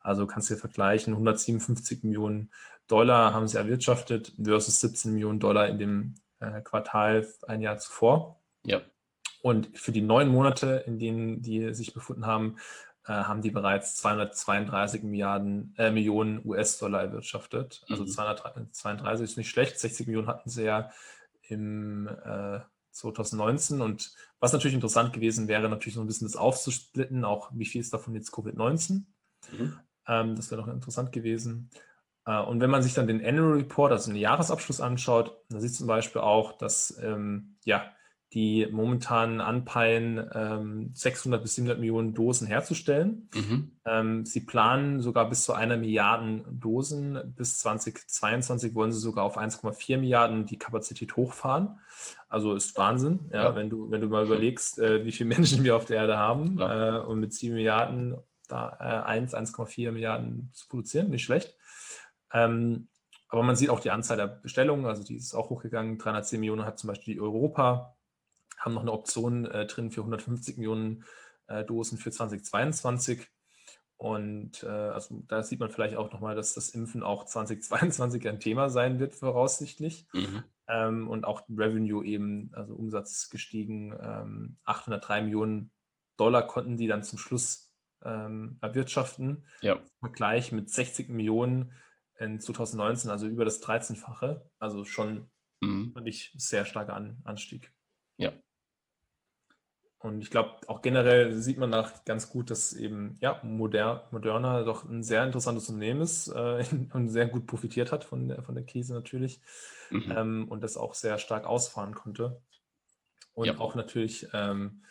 Also 0.00 0.26
kannst 0.26 0.50
du 0.50 0.54
dir 0.54 0.60
vergleichen, 0.60 1.12
157 1.12 2.02
Millionen 2.02 2.50
Dollar 2.88 3.32
haben 3.32 3.46
sie 3.46 3.58
erwirtschaftet 3.58 4.32
versus 4.42 4.80
17 4.80 5.12
Millionen 5.12 5.38
Dollar 5.38 5.68
in 5.68 5.78
dem 5.78 6.14
äh, 6.40 6.62
Quartal 6.62 7.28
ein 7.46 7.60
Jahr 7.60 7.78
zuvor. 7.78 8.40
Ja. 8.64 8.80
Und 9.40 9.78
für 9.78 9.92
die 9.92 10.00
neun 10.00 10.28
Monate, 10.30 10.82
in 10.86 10.98
denen 10.98 11.42
die 11.42 11.72
sich 11.74 11.94
befunden 11.94 12.26
haben, 12.26 12.56
haben 13.12 13.42
die 13.42 13.50
bereits 13.50 13.96
232 13.96 15.02
Milliarden, 15.02 15.74
äh, 15.78 15.90
Millionen 15.90 16.44
US-Dollar 16.44 17.02
erwirtschaftet. 17.02 17.84
Also 17.88 18.04
mhm. 18.04 18.08
232 18.08 19.24
ist 19.24 19.36
nicht 19.36 19.50
schlecht. 19.50 19.78
60 19.78 20.06
Millionen 20.06 20.28
hatten 20.28 20.50
sie 20.50 20.64
ja 20.64 20.90
im 21.42 22.08
äh, 22.08 22.60
2019. 22.90 23.80
Und 23.80 24.12
was 24.40 24.52
natürlich 24.52 24.74
interessant 24.74 25.12
gewesen 25.12 25.48
wäre, 25.48 25.68
natürlich 25.68 25.94
so 25.94 26.00
ein 26.00 26.06
bisschen 26.06 26.26
das 26.26 26.36
aufzusplitten, 26.36 27.24
auch 27.24 27.50
wie 27.54 27.66
viel 27.66 27.80
ist 27.80 27.92
davon 27.92 28.14
jetzt 28.14 28.32
Covid-19. 28.32 29.04
Mhm. 29.52 29.78
Ähm, 30.06 30.36
das 30.36 30.50
wäre 30.50 30.60
noch 30.60 30.68
interessant 30.68 31.12
gewesen. 31.12 31.70
Äh, 32.26 32.40
und 32.40 32.60
wenn 32.60 32.70
man 32.70 32.82
sich 32.82 32.94
dann 32.94 33.06
den 33.06 33.24
Annual 33.24 33.54
Report, 33.54 33.92
also 33.92 34.10
den 34.10 34.20
Jahresabschluss 34.20 34.80
anschaut, 34.80 35.44
dann 35.48 35.60
sieht 35.60 35.74
zum 35.74 35.86
Beispiel 35.86 36.20
auch, 36.20 36.58
dass 36.58 36.98
ähm, 37.02 37.56
ja, 37.64 37.90
die 38.34 38.68
momentan 38.70 39.40
anpeilen, 39.40 40.28
ähm, 40.34 40.90
600 40.92 41.40
bis 41.40 41.54
700 41.54 41.78
Millionen 41.78 42.12
Dosen 42.12 42.46
herzustellen. 42.46 43.30
Mhm. 43.34 43.70
Ähm, 43.86 44.26
sie 44.26 44.40
planen 44.40 45.00
sogar 45.00 45.30
bis 45.30 45.44
zu 45.44 45.54
einer 45.54 45.78
Milliarden 45.78 46.44
Dosen. 46.50 47.18
Bis 47.36 47.58
2022 47.58 48.74
wollen 48.74 48.92
sie 48.92 49.00
sogar 49.00 49.24
auf 49.24 49.38
1,4 49.38 49.96
Milliarden 49.96 50.44
die 50.44 50.58
Kapazität 50.58 51.16
hochfahren. 51.16 51.78
Also 52.28 52.54
ist 52.54 52.76
Wahnsinn, 52.76 53.30
ja, 53.32 53.44
ja. 53.44 53.56
Wenn, 53.56 53.70
du, 53.70 53.90
wenn 53.90 54.02
du 54.02 54.08
mal 54.08 54.26
überlegst, 54.26 54.78
äh, 54.78 55.06
wie 55.06 55.12
viele 55.12 55.28
Menschen 55.34 55.64
wir 55.64 55.74
auf 55.74 55.86
der 55.86 55.96
Erde 55.96 56.18
haben 56.18 56.58
äh, 56.60 56.98
und 56.98 57.20
mit 57.20 57.32
7 57.32 57.54
Milliarden 57.54 58.18
da 58.46 58.76
äh, 58.78 59.08
1, 59.08 59.34
1,4 59.34 59.90
Milliarden 59.90 60.50
zu 60.52 60.68
produzieren, 60.68 61.08
nicht 61.08 61.24
schlecht. 61.24 61.56
Ähm, 62.32 62.88
aber 63.28 63.42
man 63.42 63.56
sieht 63.56 63.70
auch 63.70 63.80
die 63.80 63.90
Anzahl 63.90 64.16
der 64.16 64.26
Bestellungen, 64.26 64.86
also 64.86 65.02
die 65.02 65.16
ist 65.16 65.34
auch 65.34 65.50
hochgegangen. 65.50 65.98
310 65.98 66.40
Millionen 66.40 66.64
hat 66.64 66.78
zum 66.78 66.88
Beispiel 66.88 67.14
die 67.14 67.20
Europa 67.20 67.94
haben 68.68 68.74
noch 68.74 68.82
eine 68.82 68.92
Option 68.92 69.46
äh, 69.46 69.66
drin 69.66 69.90
für 69.90 70.00
150 70.00 70.58
Millionen 70.58 71.04
äh, 71.48 71.64
Dosen 71.64 71.98
für 71.98 72.10
2022. 72.10 73.26
Und 73.96 74.62
äh, 74.62 74.68
also 74.68 75.24
da 75.26 75.42
sieht 75.42 75.58
man 75.58 75.70
vielleicht 75.70 75.96
auch 75.96 76.12
nochmal, 76.12 76.36
dass 76.36 76.54
das 76.54 76.68
Impfen 76.70 77.02
auch 77.02 77.24
2022 77.24 78.28
ein 78.28 78.38
Thema 78.38 78.70
sein 78.70 79.00
wird, 79.00 79.16
voraussichtlich. 79.16 80.06
Mhm. 80.12 80.44
Ähm, 80.68 81.08
und 81.08 81.24
auch 81.24 81.42
Revenue 81.48 82.04
eben, 82.04 82.50
also 82.52 82.74
Umsatz 82.74 83.28
gestiegen, 83.28 83.92
ähm, 84.00 84.58
803 84.64 85.22
Millionen 85.22 85.72
Dollar 86.16 86.46
konnten 86.46 86.76
die 86.76 86.86
dann 86.86 87.02
zum 87.02 87.18
Schluss 87.18 87.72
ähm, 88.04 88.58
erwirtschaften. 88.60 89.44
Ja. 89.62 89.76
Im 89.76 89.88
Vergleich 89.98 90.52
mit 90.52 90.70
60 90.70 91.08
Millionen 91.08 91.72
in 92.18 92.40
2019, 92.40 93.10
also 93.10 93.26
über 93.26 93.44
das 93.44 93.62
13-fache. 93.62 94.48
Also 94.60 94.84
schon 94.84 95.28
mhm. 95.60 95.92
wirklich 95.94 96.32
sehr 96.36 96.64
starker 96.64 96.94
An 96.94 97.20
Anstieg. 97.24 97.72
Ja, 98.16 98.32
und 100.00 100.20
ich 100.20 100.30
glaube, 100.30 100.52
auch 100.68 100.80
generell 100.80 101.32
sieht 101.34 101.58
man 101.58 101.72
da 101.72 101.90
ganz 102.04 102.30
gut, 102.30 102.50
dass 102.50 102.72
eben 102.72 103.16
ja, 103.20 103.40
Moder 103.42 104.06
Moderna 104.12 104.62
doch 104.62 104.84
ein 104.84 105.02
sehr 105.02 105.24
interessantes 105.24 105.68
Unternehmen 105.68 106.02
ist 106.02 106.28
äh, 106.28 106.64
und 106.92 107.08
sehr 107.08 107.26
gut 107.26 107.46
profitiert 107.46 107.90
hat 107.90 108.04
von 108.04 108.28
der, 108.28 108.42
von 108.42 108.54
der 108.54 108.64
Krise 108.64 108.94
natürlich 108.94 109.40
mhm. 109.90 110.12
ähm, 110.16 110.48
und 110.48 110.62
das 110.62 110.76
auch 110.76 110.94
sehr 110.94 111.18
stark 111.18 111.46
ausfahren 111.46 111.94
konnte. 111.94 112.40
Und 113.34 113.46
ja. 113.46 113.58
auch 113.58 113.74
natürlich, 113.74 114.28
ähm, 114.32 114.84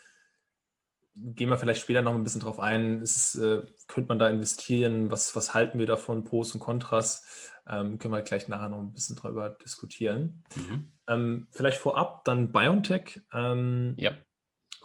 gehen 1.14 1.48
wir 1.48 1.58
vielleicht 1.58 1.80
später 1.80 2.02
noch 2.02 2.14
ein 2.14 2.22
bisschen 2.22 2.42
drauf 2.42 2.60
ein, 2.60 3.00
ist, 3.00 3.34
äh, 3.36 3.62
könnte 3.88 4.08
man 4.08 4.18
da 4.18 4.28
investieren, 4.28 5.10
was, 5.10 5.34
was 5.34 5.54
halten 5.54 5.78
wir 5.78 5.86
davon, 5.86 6.24
Pros 6.24 6.52
und 6.54 6.60
Kontras, 6.60 7.52
ähm, 7.66 7.98
können 7.98 8.14
wir 8.14 8.22
gleich 8.22 8.46
nachher 8.48 8.68
noch 8.68 8.78
ein 8.78 8.92
bisschen 8.92 9.16
darüber 9.16 9.50
diskutieren. 9.50 10.44
Mhm. 10.54 10.92
Ähm, 11.08 11.48
vielleicht 11.50 11.78
vorab 11.78 12.24
dann 12.24 12.52
BioNTech. 12.52 13.22
Ähm, 13.32 13.94
ja 13.96 14.12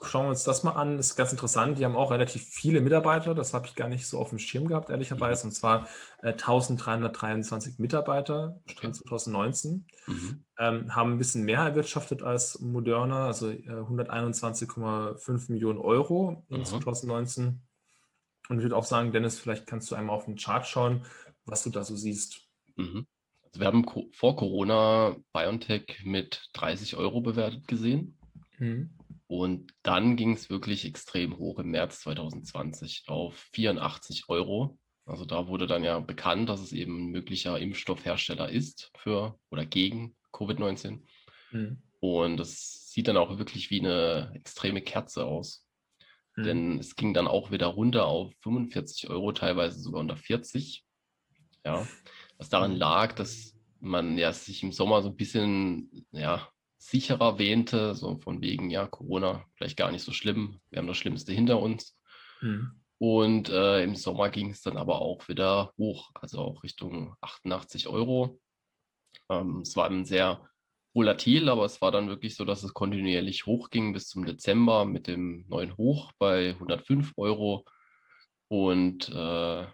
schauen 0.05 0.25
wir 0.25 0.29
uns 0.29 0.43
das 0.43 0.63
mal 0.63 0.71
an. 0.71 0.97
Das 0.97 1.07
ist 1.07 1.15
ganz 1.15 1.31
interessant. 1.31 1.77
Die 1.77 1.85
haben 1.85 1.95
auch 1.95 2.11
relativ 2.11 2.43
viele 2.43 2.81
Mitarbeiter. 2.81 3.33
Das 3.35 3.53
habe 3.53 3.67
ich 3.67 3.75
gar 3.75 3.89
nicht 3.89 4.07
so 4.07 4.19
auf 4.19 4.29
dem 4.29 4.39
Schirm 4.39 4.67
gehabt, 4.67 4.89
ehrlicherweise. 4.89 5.47
Und 5.47 5.51
zwar 5.51 5.87
äh, 6.21 6.31
1323 6.31 7.79
Mitarbeiter, 7.79 8.59
Stand 8.65 8.95
okay. 8.95 9.07
2019. 9.07 9.85
Mhm. 10.07 10.43
Ähm, 10.59 10.95
haben 10.95 11.13
ein 11.13 11.17
bisschen 11.17 11.43
mehr 11.43 11.59
erwirtschaftet 11.59 12.23
als 12.23 12.59
Moderna, 12.59 13.27
also 13.27 13.49
äh, 13.49 13.67
121,5 13.67 15.51
Millionen 15.51 15.79
Euro 15.79 16.45
in 16.49 16.59
mhm. 16.59 16.65
2019. 16.65 17.61
Und 18.49 18.57
ich 18.57 18.63
würde 18.63 18.75
auch 18.75 18.85
sagen, 18.85 19.11
Dennis, 19.11 19.39
vielleicht 19.39 19.67
kannst 19.67 19.89
du 19.89 19.95
einmal 19.95 20.15
auf 20.15 20.25
den 20.25 20.35
Chart 20.35 20.65
schauen, 20.67 21.05
was 21.45 21.63
du 21.63 21.69
da 21.69 21.83
so 21.83 21.95
siehst. 21.95 22.41
Mhm. 22.75 23.07
Also 23.45 23.59
wir 23.59 23.67
haben 23.67 23.85
vor 24.13 24.35
Corona 24.35 25.15
BioNTech 25.31 26.01
mit 26.03 26.49
30 26.53 26.95
Euro 26.97 27.21
bewertet 27.21 27.67
gesehen. 27.67 28.17
Mhm. 28.57 28.89
Und 29.35 29.73
dann 29.81 30.15
ging 30.15 30.33
es 30.33 30.51
wirklich 30.51 30.85
extrem 30.85 31.39
hoch 31.39 31.57
im 31.57 31.71
März 31.71 32.01
2020 32.01 33.05
auf 33.07 33.35
84 33.53 34.29
Euro. 34.29 34.77
Also 35.07 35.25
da 35.25 35.47
wurde 35.47 35.65
dann 35.65 35.83
ja 35.83 35.99
bekannt, 35.99 36.49
dass 36.49 36.61
es 36.61 36.71
eben 36.71 37.07
ein 37.07 37.11
möglicher 37.11 37.57
Impfstoffhersteller 37.57 38.49
ist 38.49 38.91
für 38.95 39.39
oder 39.49 39.65
gegen 39.65 40.15
Covid-19. 40.33 41.01
Mhm. 41.49 41.81
Und 41.99 42.37
das 42.37 42.91
sieht 42.91 43.07
dann 43.07 43.17
auch 43.17 43.39
wirklich 43.39 43.71
wie 43.71 43.79
eine 43.79 44.29
extreme 44.35 44.83
Kerze 44.83 45.25
aus. 45.25 45.67
Mhm. 46.35 46.43
Denn 46.43 46.79
es 46.79 46.95
ging 46.95 47.15
dann 47.15 47.27
auch 47.27 47.49
wieder 47.49 47.65
runter 47.65 48.05
auf 48.05 48.31
45 48.43 49.09
Euro, 49.09 49.31
teilweise 49.31 49.79
sogar 49.79 50.01
unter 50.01 50.15
40. 50.15 50.85
Ja, 51.65 51.87
was 52.37 52.49
daran 52.49 52.73
mhm. 52.73 52.77
lag, 52.77 53.13
dass 53.13 53.55
man 53.79 54.19
ja 54.19 54.31
sich 54.31 54.61
im 54.61 54.71
Sommer 54.71 55.01
so 55.01 55.09
ein 55.09 55.17
bisschen 55.17 56.05
ja, 56.11 56.52
sicherer 56.89 57.39
wähnte, 57.39 57.95
so 57.95 58.17
von 58.17 58.41
wegen, 58.41 58.69
ja, 58.69 58.87
Corona 58.87 59.45
vielleicht 59.55 59.77
gar 59.77 59.91
nicht 59.91 60.03
so 60.03 60.11
schlimm, 60.11 60.59
wir 60.69 60.79
haben 60.79 60.87
das 60.87 60.97
Schlimmste 60.97 61.31
hinter 61.31 61.59
uns. 61.59 61.97
Mhm. 62.41 62.81
Und 62.97 63.49
äh, 63.49 63.83
im 63.83 63.95
Sommer 63.95 64.29
ging 64.29 64.51
es 64.51 64.61
dann 64.61 64.77
aber 64.77 65.01
auch 65.01 65.27
wieder 65.27 65.73
hoch, 65.77 66.11
also 66.13 66.39
auch 66.39 66.63
Richtung 66.63 67.15
88 67.21 67.87
Euro. 67.87 68.39
Ähm, 69.29 69.61
es 69.61 69.75
war 69.75 69.89
dann 69.89 70.05
sehr 70.05 70.47
volatil, 70.93 71.49
aber 71.49 71.65
es 71.65 71.81
war 71.81 71.91
dann 71.91 72.09
wirklich 72.09 72.35
so, 72.35 72.45
dass 72.45 72.63
es 72.63 72.73
kontinuierlich 72.73 73.45
hochging 73.45 73.93
bis 73.93 74.07
zum 74.07 74.25
Dezember 74.25 74.85
mit 74.85 75.07
dem 75.07 75.45
neuen 75.47 75.75
Hoch 75.77 76.11
bei 76.19 76.51
105 76.51 77.13
Euro. 77.17 77.65
Und 78.47 79.09
äh, 79.09 79.65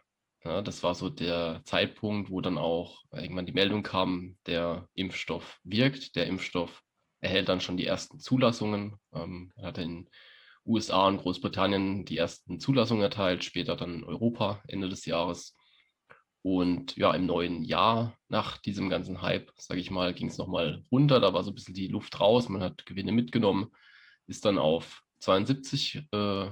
ja, 0.44 0.62
das 0.62 0.84
war 0.84 0.96
so 0.96 1.10
der 1.10 1.62
Zeitpunkt, 1.66 2.30
wo 2.30 2.40
dann 2.40 2.58
auch 2.58 3.04
irgendwann 3.12 3.46
die 3.46 3.52
Meldung 3.52 3.84
kam, 3.84 4.38
der 4.46 4.88
Impfstoff 4.94 5.60
wirkt, 5.64 6.16
der 6.16 6.28
Impfstoff 6.28 6.82
erhält 7.22 7.50
dann 7.50 7.62
schon 7.62 7.78
die 7.78 7.86
ersten 7.86 8.20
Zulassungen. 8.20 8.96
Ähm, 9.14 9.52
er 9.56 9.68
hat 9.68 9.78
in 9.78 10.10
USA 10.66 11.08
und 11.08 11.18
Großbritannien 11.18 12.06
die 12.06 12.18
ersten 12.18 12.60
Zulassungen 12.60 13.04
erteilt, 13.04 13.44
später 13.44 13.76
dann 13.76 14.04
Europa 14.04 14.62
Ende 14.68 14.90
des 14.90 15.06
Jahres. 15.06 15.56
Und 16.42 16.96
ja, 16.96 17.14
im 17.14 17.26
neuen 17.26 17.64
Jahr 17.64 18.18
nach 18.30 18.58
diesem 18.58 18.90
ganzen 18.90 19.22
Hype, 19.22 19.52
sage 19.58 19.82
ich 19.82 19.92
mal, 19.92 20.14
ging 20.14 20.28
es 20.30 20.38
nochmal 20.38 20.84
runter. 20.92 21.20
Da 21.20 21.34
war 21.34 21.44
so 21.44 21.52
ein 21.52 21.56
bisschen 21.56 21.74
die 21.74 21.88
Luft 21.88 22.20
raus. 22.20 22.48
Man 22.48 22.64
hat 22.64 22.86
Gewinne 22.86 23.12
mitgenommen, 23.12 23.72
ist 24.26 24.46
dann 24.46 24.58
auf 24.58 25.02
72 25.20 26.08
äh, 26.12 26.50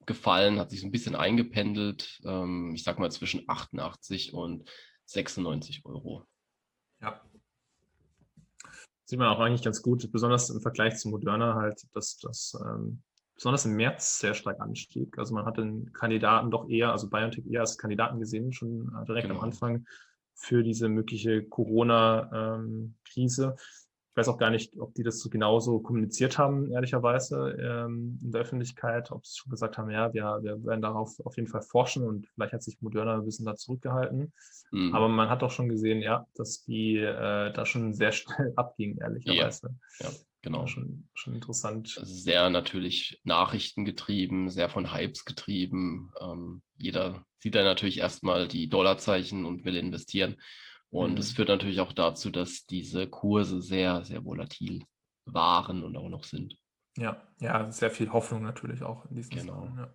abgefallen, 0.00 0.58
hat 0.58 0.70
sich 0.70 0.80
so 0.80 0.86
ein 0.86 0.92
bisschen 0.92 1.14
eingependelt. 1.14 2.20
Ähm, 2.24 2.74
ich 2.74 2.82
sag 2.82 2.98
mal 2.98 3.12
zwischen 3.12 3.44
88 3.48 4.32
und 4.32 4.68
96 5.04 5.84
Euro. 5.84 6.26
Ja. 7.00 7.22
Sieht 9.10 9.18
man 9.18 9.26
auch 9.26 9.40
eigentlich 9.40 9.64
ganz 9.64 9.82
gut, 9.82 10.08
besonders 10.12 10.50
im 10.50 10.60
Vergleich 10.60 10.98
zu 10.98 11.08
Moderna 11.08 11.56
halt, 11.56 11.84
dass 11.94 12.18
das 12.18 12.56
ähm, 12.64 13.02
besonders 13.34 13.64
im 13.64 13.74
März 13.74 14.20
sehr 14.20 14.34
stark 14.34 14.60
anstieg. 14.60 15.18
Also 15.18 15.34
man 15.34 15.46
hat 15.46 15.58
den 15.58 15.92
Kandidaten 15.92 16.52
doch 16.52 16.68
eher, 16.68 16.92
also 16.92 17.10
BioNTech 17.10 17.44
eher 17.50 17.62
als 17.62 17.76
Kandidaten 17.76 18.20
gesehen, 18.20 18.52
schon 18.52 18.88
äh, 18.94 19.04
direkt 19.06 19.26
genau. 19.26 19.40
am 19.40 19.46
Anfang 19.46 19.84
für 20.34 20.62
diese 20.62 20.88
mögliche 20.88 21.42
Corona-Krise. 21.42 23.56
Ich 24.20 24.26
weiß 24.26 24.34
auch 24.34 24.38
gar 24.38 24.50
nicht, 24.50 24.78
ob 24.78 24.92
die 24.92 25.02
das 25.02 25.20
so 25.20 25.30
genauso 25.30 25.78
kommuniziert 25.78 26.36
haben, 26.36 26.70
ehrlicherweise, 26.70 27.56
ähm, 27.58 28.20
in 28.22 28.32
der 28.32 28.42
Öffentlichkeit, 28.42 29.10
ob 29.12 29.24
sie 29.24 29.38
schon 29.38 29.48
gesagt 29.48 29.78
haben, 29.78 29.88
ja, 29.88 30.12
wir, 30.12 30.40
wir 30.42 30.62
werden 30.62 30.82
darauf 30.82 31.18
auf 31.24 31.38
jeden 31.38 31.48
Fall 31.48 31.62
forschen 31.62 32.02
und 32.02 32.28
vielleicht 32.28 32.52
hat 32.52 32.62
sich 32.62 32.82
Moderna 32.82 33.14
ein 33.14 33.24
bisschen 33.24 33.46
da 33.46 33.56
zurückgehalten. 33.56 34.30
Mhm. 34.72 34.94
Aber 34.94 35.08
man 35.08 35.30
hat 35.30 35.40
doch 35.40 35.50
schon 35.50 35.70
gesehen, 35.70 36.02
ja, 36.02 36.26
dass 36.34 36.64
die 36.64 36.98
äh, 36.98 37.50
da 37.50 37.64
schon 37.64 37.94
sehr 37.94 38.12
schnell 38.12 38.52
abgingen, 38.56 38.98
ehrlicherweise. 38.98 39.70
Ja, 40.00 40.10
ja 40.10 40.14
genau. 40.42 40.66
Schon, 40.66 41.08
schon 41.14 41.34
interessant. 41.34 41.98
Sehr 42.02 42.50
natürlich 42.50 43.22
nachrichtengetrieben, 43.24 44.50
sehr 44.50 44.68
von 44.68 44.92
Hypes 44.92 45.24
getrieben. 45.24 46.12
Ähm, 46.20 46.60
jeder 46.76 47.24
sieht 47.38 47.54
da 47.54 47.64
natürlich 47.64 48.00
erstmal 48.00 48.48
die 48.48 48.68
Dollarzeichen 48.68 49.46
und 49.46 49.64
will 49.64 49.76
investieren. 49.76 50.36
Und 50.90 51.18
es 51.18 51.30
mhm. 51.30 51.36
führt 51.36 51.48
natürlich 51.48 51.80
auch 51.80 51.92
dazu, 51.92 52.30
dass 52.30 52.66
diese 52.66 53.06
Kurse 53.06 53.62
sehr, 53.62 54.04
sehr 54.04 54.24
volatil 54.24 54.84
waren 55.24 55.84
und 55.84 55.96
auch 55.96 56.08
noch 56.08 56.24
sind. 56.24 56.56
Ja, 56.96 57.22
ja, 57.38 57.70
sehr 57.70 57.90
viel 57.90 58.12
Hoffnung 58.12 58.42
natürlich 58.42 58.82
auch 58.82 59.06
in 59.06 59.14
diesen 59.14 59.36
genau. 59.36 59.62
Sachen, 59.62 59.78
ja. 59.78 59.94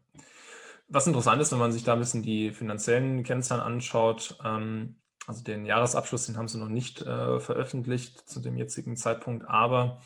Was 0.88 1.08
interessant 1.08 1.42
ist, 1.42 1.52
wenn 1.52 1.60
man 1.60 1.72
sich 1.72 1.84
da 1.84 1.94
ein 1.94 2.00
bisschen 2.00 2.22
die 2.22 2.52
finanziellen 2.52 3.24
Kennzahlen 3.24 3.62
anschaut, 3.62 4.38
ähm, 4.44 5.02
also 5.28 5.44
den 5.44 5.66
Jahresabschluss, 5.66 6.28
den 6.28 6.38
haben 6.38 6.48
sie 6.48 6.60
noch 6.60 6.70
nicht 6.70 7.02
äh, 7.02 7.40
veröffentlicht 7.40 8.30
zu 8.30 8.40
dem 8.40 8.56
jetzigen 8.56 8.96
Zeitpunkt, 8.96 9.48
aber 9.48 10.02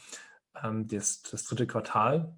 ähm, 0.63 0.87
das, 0.87 1.21
das, 1.21 1.43
dritte 1.43 1.67
Quartal 1.67 2.33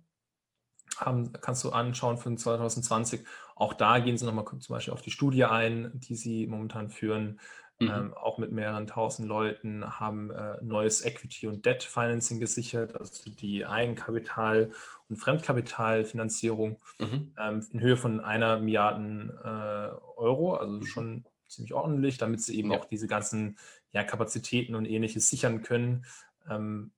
haben, 0.97 1.31
kannst 1.33 1.63
du 1.63 1.69
anschauen 1.69 2.17
für 2.17 2.35
2020. 2.35 3.25
Auch 3.55 3.75
da 3.75 3.99
gehen 3.99 4.17
sie 4.17 4.25
nochmal 4.25 4.45
zum 4.45 4.73
Beispiel 4.73 4.93
auf 4.93 5.03
die 5.03 5.11
Studie 5.11 5.45
ein, 5.45 5.91
die 5.93 6.15
sie 6.15 6.47
momentan 6.47 6.89
führen 6.89 7.39
mhm. 7.81 7.89
ähm, 7.89 8.13
auch 8.13 8.37
mit 8.37 8.51
mehreren 8.51 8.87
tausend 8.87 9.27
Leuten, 9.27 9.99
haben 9.99 10.31
äh, 10.31 10.57
neues 10.61 11.03
Equity- 11.03 11.47
und 11.47 11.65
Debt-Financing 11.65 12.39
gesichert, 12.39 12.95
also 12.99 13.29
die 13.29 13.65
Eigenkapital- 13.65 14.71
und 15.09 15.17
Fremdkapitalfinanzierung 15.17 16.77
mhm. 16.99 17.33
ähm, 17.37 17.67
in 17.71 17.79
Höhe 17.81 17.97
von 17.97 18.19
einer 18.19 18.59
Milliarden 18.59 19.31
äh, 19.43 19.89
Euro, 20.15 20.55
also 20.55 20.73
mhm. 20.73 20.85
schon 20.85 21.25
ziemlich 21.47 21.73
ordentlich, 21.73 22.17
damit 22.17 22.41
sie 22.41 22.57
eben 22.57 22.71
ja. 22.71 22.77
auch 22.77 22.85
diese 22.85 23.07
ganzen 23.07 23.57
ja, 23.91 24.03
Kapazitäten 24.03 24.75
und 24.75 24.85
ähnliches 24.85 25.29
sichern 25.29 25.63
können. 25.63 26.05
Ähm, 26.49 26.91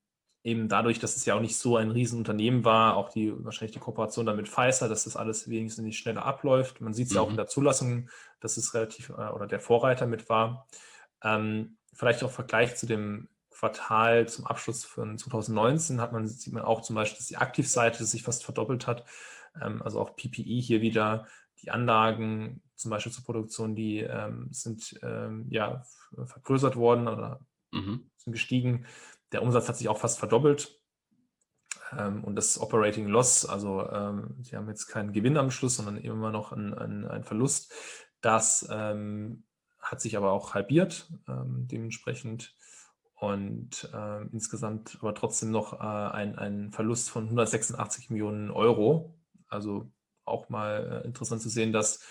eben 0.44 0.68
dadurch, 0.68 1.00
dass 1.00 1.16
es 1.16 1.26
ja 1.26 1.36
auch 1.36 1.40
nicht 1.40 1.58
so 1.58 1.78
ein 1.78 1.92
Riesenunternehmen 1.92 2.66
war, 2.66 2.98
auch 2.98 3.10
die 3.10 3.34
wahrscheinlich 3.44 3.72
die 3.72 3.80
Kooperation 3.80 4.26
dann 4.26 4.36
mit 4.36 4.50
Pfizer, 4.50 4.90
dass 4.90 5.06
das 5.06 5.16
alles 5.16 5.50
wenigstens 5.50 5.86
nicht 5.86 5.98
schneller 5.98 6.26
abläuft. 6.26 6.82
Man 6.82 6.94
sieht 6.94 7.08
es 7.08 7.12
mhm. 7.12 7.16
ja 7.16 7.22
auch 7.22 7.28
in 7.28 7.34
mhm. 7.34 7.38
der 7.38 7.48
Zulassung, 7.48 8.10
dass 8.42 8.58
es 8.58 8.74
relativ 8.74 9.10
äh, 9.10 9.30
oder 9.30 9.48
der 9.48 9.62
Vorreiter 9.62 10.06
mit 10.06 10.28
war. 10.30 10.68
Ähm, 11.24 11.78
vielleicht 11.94 12.24
auch 12.24 12.28
im 12.28 12.34
Vergleich 12.34 12.76
zu 12.76 12.86
dem 12.86 13.30
Quartal 13.52 14.28
zum 14.28 14.46
Abschluss 14.46 14.84
von 14.84 15.18
2019 15.18 16.02
hat 16.02 16.12
man, 16.12 16.28
sieht 16.28 16.54
man 16.54 16.64
auch 16.64 16.82
zum 16.82 16.98
Beispiel, 16.98 17.18
dass 17.18 17.28
die 17.28 17.38
Aktivseite 17.38 18.04
sich 18.04 18.24
fast 18.24 18.44
verdoppelt 18.44 18.86
hat. 18.86 19.06
Ähm, 19.62 19.82
also 19.82 20.02
auch 20.02 20.18
PPE 20.18 20.60
hier 20.60 20.82
wieder, 20.82 21.26
die 21.62 21.72
Anlagen 21.72 22.62
zum 22.76 22.92
Beispiel 22.92 23.14
zur 23.14 23.24
Produktion, 23.24 23.76
die 23.76 24.00
ähm, 24.00 24.50
sind 24.52 25.00
ähm, 25.02 25.46
ja 25.50 25.84
vergrößert 26.26 26.76
worden 26.76 27.08
oder 27.08 27.40
mhm. 27.72 28.10
sind 28.18 28.34
gestiegen. 28.34 28.86
Der 29.34 29.42
Umsatz 29.42 29.68
hat 29.68 29.78
sich 29.78 29.90
auch 29.90 29.98
fast 29.98 30.20
verdoppelt. 30.20 30.80
Ähm, 31.98 32.24
und 32.24 32.36
das 32.36 32.60
Operating 32.60 33.08
Loss, 33.08 33.46
also 33.46 33.88
ähm, 33.90 34.36
sie 34.42 34.56
haben 34.56 34.68
jetzt 34.70 34.88
keinen 34.88 35.12
Gewinn 35.12 35.38
am 35.38 35.52
Schluss, 35.52 35.78
sondern 35.78 35.98
immer 35.98 36.32
noch 36.32 36.52
einen, 36.52 36.74
einen, 36.74 37.24
Verlust. 37.24 37.74
Das 38.22 38.68
ähm, 38.72 39.44
hat 39.80 40.02
sich 40.02 40.16
aber 40.16 40.32
auch 40.32 40.54
halbiert, 40.54 41.12
ähm, 41.28 41.68
dementsprechend. 41.68 42.56
Und 43.16 43.90
äh, 43.94 44.22
insgesamt 44.32 44.98
aber 45.00 45.14
trotzdem 45.16 45.52
noch 45.52 45.74
äh, 45.74 45.78
ein, 45.84 46.38
ein 46.38 46.72
Verlust 46.72 47.10
von 47.10 47.24
186 47.24 48.10
Millionen 48.10 48.52
Euro. 48.52 49.16
Also 49.48 49.92
auch 50.26 50.50
mal 50.50 51.04
äh, 51.04 51.08
interessant 51.08 51.42
zu 51.42 51.50
sehen, 51.50 51.74
dass 51.74 52.02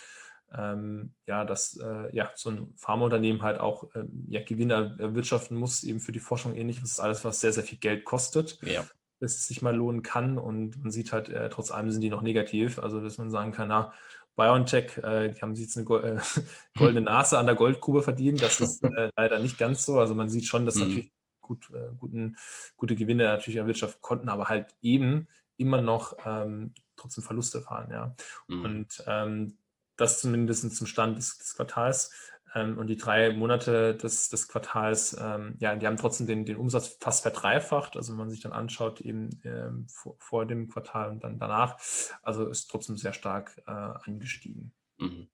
ähm, 0.56 1.14
ja, 1.26 1.44
dass 1.44 1.76
äh, 1.76 2.14
ja, 2.14 2.30
so 2.34 2.50
ein 2.50 2.72
Pharmaunternehmen 2.76 3.42
halt 3.42 3.60
auch 3.60 3.84
ähm, 3.94 4.26
ja, 4.28 4.42
Gewinne 4.42 4.96
erwirtschaften 4.98 5.56
muss, 5.56 5.82
eben 5.82 6.00
für 6.00 6.12
die 6.12 6.20
Forschung 6.20 6.54
ähnlich. 6.54 6.80
Das 6.80 6.90
ist 6.90 7.00
alles, 7.00 7.24
was 7.24 7.40
sehr, 7.40 7.52
sehr 7.52 7.64
viel 7.64 7.78
Geld 7.78 8.04
kostet. 8.04 8.58
Ja. 8.62 8.84
Dass 9.20 9.34
es 9.34 9.46
sich 9.46 9.62
mal 9.62 9.74
lohnen 9.74 10.02
kann 10.02 10.36
und 10.36 10.82
man 10.82 10.90
sieht 10.90 11.12
halt, 11.12 11.28
äh, 11.28 11.48
trotz 11.48 11.70
allem 11.70 11.90
sind 11.90 12.00
die 12.00 12.10
noch 12.10 12.22
negativ. 12.22 12.78
Also, 12.78 13.00
dass 13.00 13.18
man 13.18 13.30
sagen 13.30 13.52
kann, 13.52 13.68
na, 13.68 13.92
BioNTech, 14.36 14.98
äh, 14.98 15.32
die 15.32 15.40
haben 15.40 15.54
sich 15.54 15.66
jetzt 15.66 15.76
eine 15.76 15.84
Go 15.84 15.98
äh, 15.98 16.18
goldene 16.76 17.02
Nase 17.02 17.38
an 17.38 17.46
der 17.46 17.54
Goldgrube 17.54 18.02
verdient. 18.02 18.42
Das 18.42 18.60
ist 18.60 18.82
äh, 18.84 19.10
leider 19.16 19.38
nicht 19.38 19.58
ganz 19.58 19.84
so. 19.84 19.98
Also 19.98 20.14
man 20.14 20.28
sieht 20.28 20.46
schon, 20.46 20.64
dass 20.66 20.76
mhm. 20.76 20.82
natürlich 20.82 21.12
gut, 21.40 21.70
äh, 21.74 21.94
guten, 21.98 22.36
gute 22.76 22.96
Gewinne 22.96 23.24
natürlich 23.24 23.58
erwirtschaften 23.58 24.00
konnten, 24.00 24.28
aber 24.28 24.46
halt 24.46 24.74
eben 24.80 25.28
immer 25.56 25.82
noch 25.82 26.16
ähm, 26.24 26.72
trotzdem 26.96 27.24
Verluste 27.24 27.60
fahren. 27.60 27.90
Ja. 27.90 28.14
Mhm. 28.48 28.64
Und 28.64 29.04
ähm, 29.06 29.58
das 29.96 30.20
zumindest 30.20 30.74
zum 30.74 30.86
Stand 30.86 31.18
des, 31.18 31.38
des 31.38 31.54
Quartals. 31.54 32.10
Ähm, 32.54 32.78
und 32.78 32.88
die 32.88 32.96
drei 32.96 33.32
Monate 33.32 33.96
des, 33.96 34.28
des 34.28 34.48
Quartals, 34.48 35.16
ähm, 35.18 35.56
ja, 35.58 35.74
die 35.74 35.86
haben 35.86 35.96
trotzdem 35.96 36.26
den, 36.26 36.44
den 36.44 36.56
Umsatz 36.56 36.98
fast 37.00 37.22
verdreifacht. 37.22 37.96
Also 37.96 38.12
wenn 38.12 38.18
man 38.18 38.30
sich 38.30 38.40
dann 38.40 38.52
anschaut, 38.52 39.00
eben 39.00 39.30
ähm, 39.44 39.86
vor, 39.88 40.16
vor, 40.18 40.46
dem 40.46 40.68
Quartal 40.68 41.10
und 41.10 41.24
dann 41.24 41.38
danach, 41.38 41.78
also 42.22 42.48
ist 42.48 42.66
trotzdem 42.70 42.96
sehr 42.96 43.12
stark 43.12 43.56
äh, 43.66 43.70
angestiegen. 43.70 44.74
Mhm. 44.98 45.28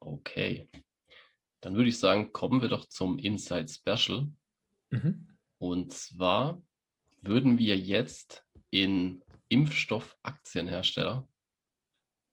Okay. 0.00 0.68
Dann 1.60 1.74
würde 1.74 1.88
ich 1.88 1.98
sagen, 1.98 2.32
kommen 2.32 2.62
wir 2.62 2.68
doch 2.68 2.86
zum 2.86 3.18
Inside 3.18 3.68
Special. 3.68 4.28
Mhm. 4.90 5.28
Und 5.58 5.92
zwar 5.92 6.62
würden 7.20 7.58
wir 7.58 7.76
jetzt 7.76 8.46
in 8.70 9.22
Impfstoffaktienhersteller 9.48 11.26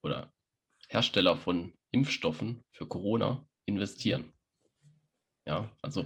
oder 0.03 0.31
Hersteller 0.95 1.35
von 1.35 1.73
Impfstoffen 1.91 2.63
für 2.71 2.87
Corona 2.87 3.45
investieren. 3.65 4.31
Ja, 5.45 5.69
also 5.81 6.05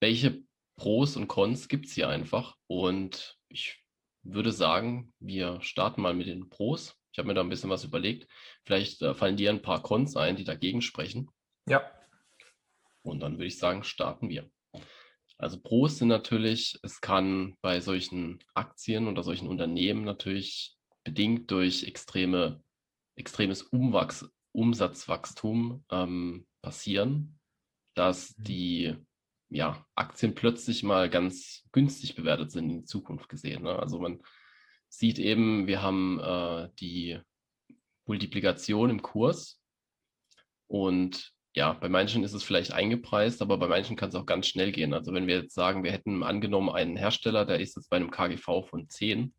welche 0.00 0.42
Pros 0.76 1.14
und 1.16 1.28
Cons 1.28 1.68
gibt 1.68 1.84
es 1.86 1.92
hier 1.92 2.08
einfach? 2.08 2.56
Und 2.66 3.38
ich 3.50 3.84
würde 4.22 4.50
sagen, 4.50 5.12
wir 5.18 5.60
starten 5.60 6.00
mal 6.00 6.14
mit 6.14 6.26
den 6.26 6.48
Pros. 6.48 6.96
Ich 7.12 7.18
habe 7.18 7.28
mir 7.28 7.34
da 7.34 7.42
ein 7.42 7.50
bisschen 7.50 7.68
was 7.68 7.84
überlegt. 7.84 8.28
Vielleicht 8.64 9.02
äh, 9.02 9.12
fallen 9.12 9.36
dir 9.36 9.50
ein 9.50 9.60
paar 9.60 9.82
Cons 9.82 10.16
ein, 10.16 10.36
die 10.36 10.44
dagegen 10.44 10.80
sprechen. 10.80 11.28
Ja. 11.68 11.90
Und 13.02 13.20
dann 13.20 13.34
würde 13.34 13.46
ich 13.46 13.58
sagen, 13.58 13.84
starten 13.84 14.30
wir. 14.30 14.50
Also 15.36 15.60
Pros 15.60 15.98
sind 15.98 16.08
natürlich, 16.08 16.78
es 16.82 17.02
kann 17.02 17.58
bei 17.60 17.80
solchen 17.80 18.42
Aktien 18.54 19.06
oder 19.06 19.22
solchen 19.22 19.48
Unternehmen 19.48 20.04
natürlich 20.04 20.78
bedingt 21.04 21.50
durch 21.50 21.84
extreme 21.84 22.62
extremes 23.20 23.62
Umwachs 23.62 24.28
Umsatzwachstum 24.52 25.84
ähm, 25.90 26.46
passieren, 26.62 27.38
dass 27.94 28.36
mhm. 28.36 28.44
die 28.44 28.96
ja, 29.48 29.84
Aktien 29.94 30.34
plötzlich 30.34 30.82
mal 30.82 31.10
ganz 31.10 31.64
günstig 31.72 32.14
bewertet 32.14 32.50
sind 32.50 32.70
in 32.70 32.78
die 32.80 32.84
Zukunft 32.84 33.28
gesehen. 33.28 33.62
Ne? 33.62 33.78
Also 33.78 34.00
man 34.00 34.20
sieht 34.88 35.18
eben, 35.18 35.66
wir 35.66 35.82
haben 35.82 36.20
äh, 36.20 36.68
die 36.80 37.20
Multiplikation 38.06 38.90
im 38.90 39.02
Kurs 39.02 39.60
und 40.66 41.32
ja, 41.52 41.72
bei 41.72 41.88
manchen 41.88 42.22
ist 42.22 42.32
es 42.32 42.44
vielleicht 42.44 42.72
eingepreist, 42.72 43.42
aber 43.42 43.58
bei 43.58 43.66
manchen 43.66 43.96
kann 43.96 44.10
es 44.10 44.14
auch 44.14 44.26
ganz 44.26 44.46
schnell 44.46 44.70
gehen. 44.70 44.94
Also 44.94 45.12
wenn 45.12 45.26
wir 45.26 45.42
jetzt 45.42 45.54
sagen, 45.54 45.82
wir 45.82 45.90
hätten 45.90 46.22
angenommen 46.22 46.70
einen 46.70 46.96
Hersteller, 46.96 47.44
der 47.44 47.58
ist 47.58 47.74
jetzt 47.74 47.90
bei 47.90 47.96
einem 47.96 48.12
KGV 48.12 48.68
von 48.68 48.88
10 48.88 49.34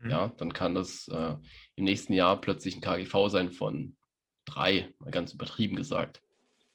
Mhm. 0.00 0.10
Ja, 0.10 0.32
dann 0.36 0.52
kann 0.52 0.74
das 0.74 1.08
äh, 1.08 1.34
im 1.76 1.84
nächsten 1.84 2.12
Jahr 2.12 2.40
plötzlich 2.40 2.76
ein 2.76 2.80
KGV 2.80 3.28
sein 3.28 3.50
von 3.50 3.96
drei, 4.44 4.92
mal 4.98 5.10
ganz 5.10 5.32
übertrieben 5.32 5.76
gesagt. 5.76 6.22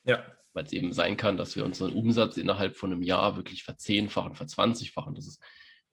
Ja. 0.04 0.24
Weil 0.54 0.66
es 0.66 0.74
eben 0.74 0.94
sein 0.94 1.18
kann, 1.18 1.38
dass 1.38 1.56
wir 1.56 1.66
unseren 1.66 1.94
Umsatz 1.94 2.38
innerhalb 2.38 2.76
von 2.76 2.92
einem 2.92 3.02
Jahr 3.02 3.36
wirklich 3.36 3.64
verzehnfachen, 3.64 4.36
verzwanzigfachen. 4.36 5.16
Das 5.16 5.28
ist 5.28 5.42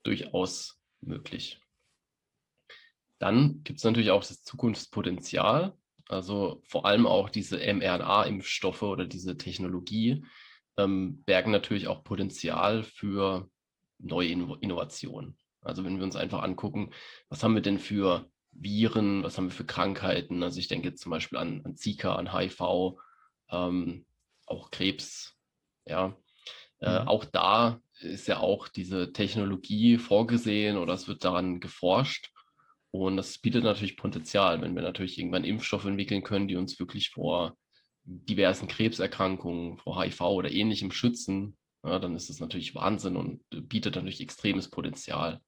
durchaus 0.03 0.79
möglich. 1.01 1.59
Dann 3.17 3.63
gibt 3.63 3.79
es 3.79 3.83
natürlich 3.83 4.11
auch 4.11 4.23
das 4.23 4.43
Zukunftspotenzial, 4.43 5.73
also 6.07 6.61
vor 6.65 6.85
allem 6.85 7.05
auch 7.05 7.29
diese 7.29 7.57
mRNA-Impfstoffe 7.57 8.81
oder 8.81 9.05
diese 9.05 9.37
Technologie 9.37 10.25
ähm, 10.77 11.23
bergen 11.23 11.51
natürlich 11.51 11.87
auch 11.87 12.03
Potenzial 12.03 12.83
für 12.83 13.49
neue 13.99 14.29
Innovationen. 14.29 15.37
Also 15.61 15.83
wenn 15.83 15.97
wir 15.97 16.05
uns 16.05 16.15
einfach 16.15 16.41
angucken, 16.41 16.91
was 17.27 17.43
haben 17.43 17.53
wir 17.53 17.61
denn 17.61 17.79
für 17.79 18.29
Viren, 18.61 19.23
was 19.23 19.37
haben 19.37 19.47
wir 19.47 19.55
für 19.55 19.65
Krankheiten. 19.65 20.43
Also 20.43 20.59
ich 20.59 20.67
denke 20.67 20.89
jetzt 20.89 21.01
zum 21.01 21.11
Beispiel 21.11 21.37
an, 21.37 21.61
an 21.63 21.75
Zika, 21.75 22.15
an 22.15 22.33
HIV, 22.33 22.97
ähm, 23.51 24.05
auch 24.45 24.71
Krebs. 24.71 25.35
Ja, 25.85 26.15
äh, 26.79 27.01
mhm. 27.01 27.07
auch 27.07 27.25
da 27.25 27.81
ist 27.99 28.27
ja 28.27 28.39
auch 28.39 28.67
diese 28.67 29.11
Technologie 29.11 29.97
vorgesehen 29.97 30.77
oder 30.77 30.93
es 30.93 31.07
wird 31.07 31.23
daran 31.23 31.59
geforscht. 31.59 32.31
Und 32.91 33.17
das 33.17 33.37
bietet 33.37 33.63
natürlich 33.63 33.97
Potenzial, 33.97 34.61
wenn 34.61 34.75
wir 34.75 34.81
natürlich 34.81 35.17
irgendwann 35.19 35.43
Impfstoffe 35.43 35.85
entwickeln 35.85 36.23
können, 36.23 36.47
die 36.47 36.55
uns 36.55 36.79
wirklich 36.79 37.09
vor 37.09 37.55
diversen 38.03 38.67
Krebserkrankungen, 38.67 39.77
vor 39.77 40.01
HIV 40.01 40.21
oder 40.21 40.51
ähnlichem 40.51 40.91
schützen, 40.91 41.57
ja, 41.83 41.99
dann 41.99 42.15
ist 42.15 42.29
das 42.29 42.39
natürlich 42.39 42.75
Wahnsinn 42.75 43.15
und 43.15 43.41
bietet 43.51 43.95
natürlich 43.95 44.21
extremes 44.21 44.69
Potenzial 44.69 45.41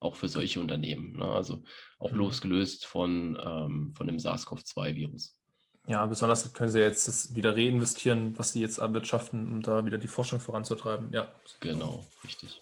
auch 0.00 0.16
für 0.16 0.28
solche 0.28 0.60
Unternehmen. 0.60 1.16
Ne? 1.16 1.24
Also 1.24 1.62
auch 1.98 2.12
mhm. 2.12 2.18
losgelöst 2.18 2.86
von, 2.86 3.38
ähm, 3.42 3.94
von 3.96 4.06
dem 4.06 4.18
SARS-CoV-2-Virus. 4.18 5.38
Ja, 5.86 6.04
besonders 6.04 6.52
können 6.52 6.70
sie 6.70 6.80
jetzt 6.80 7.34
wieder 7.34 7.56
reinvestieren, 7.56 8.38
was 8.38 8.52
sie 8.52 8.60
jetzt 8.60 8.78
erwirtschaften, 8.78 9.50
um 9.50 9.62
da 9.62 9.86
wieder 9.86 9.96
die 9.96 10.06
Forschung 10.06 10.38
voranzutreiben. 10.38 11.10
Ja. 11.12 11.32
Genau, 11.60 12.06
richtig. 12.22 12.60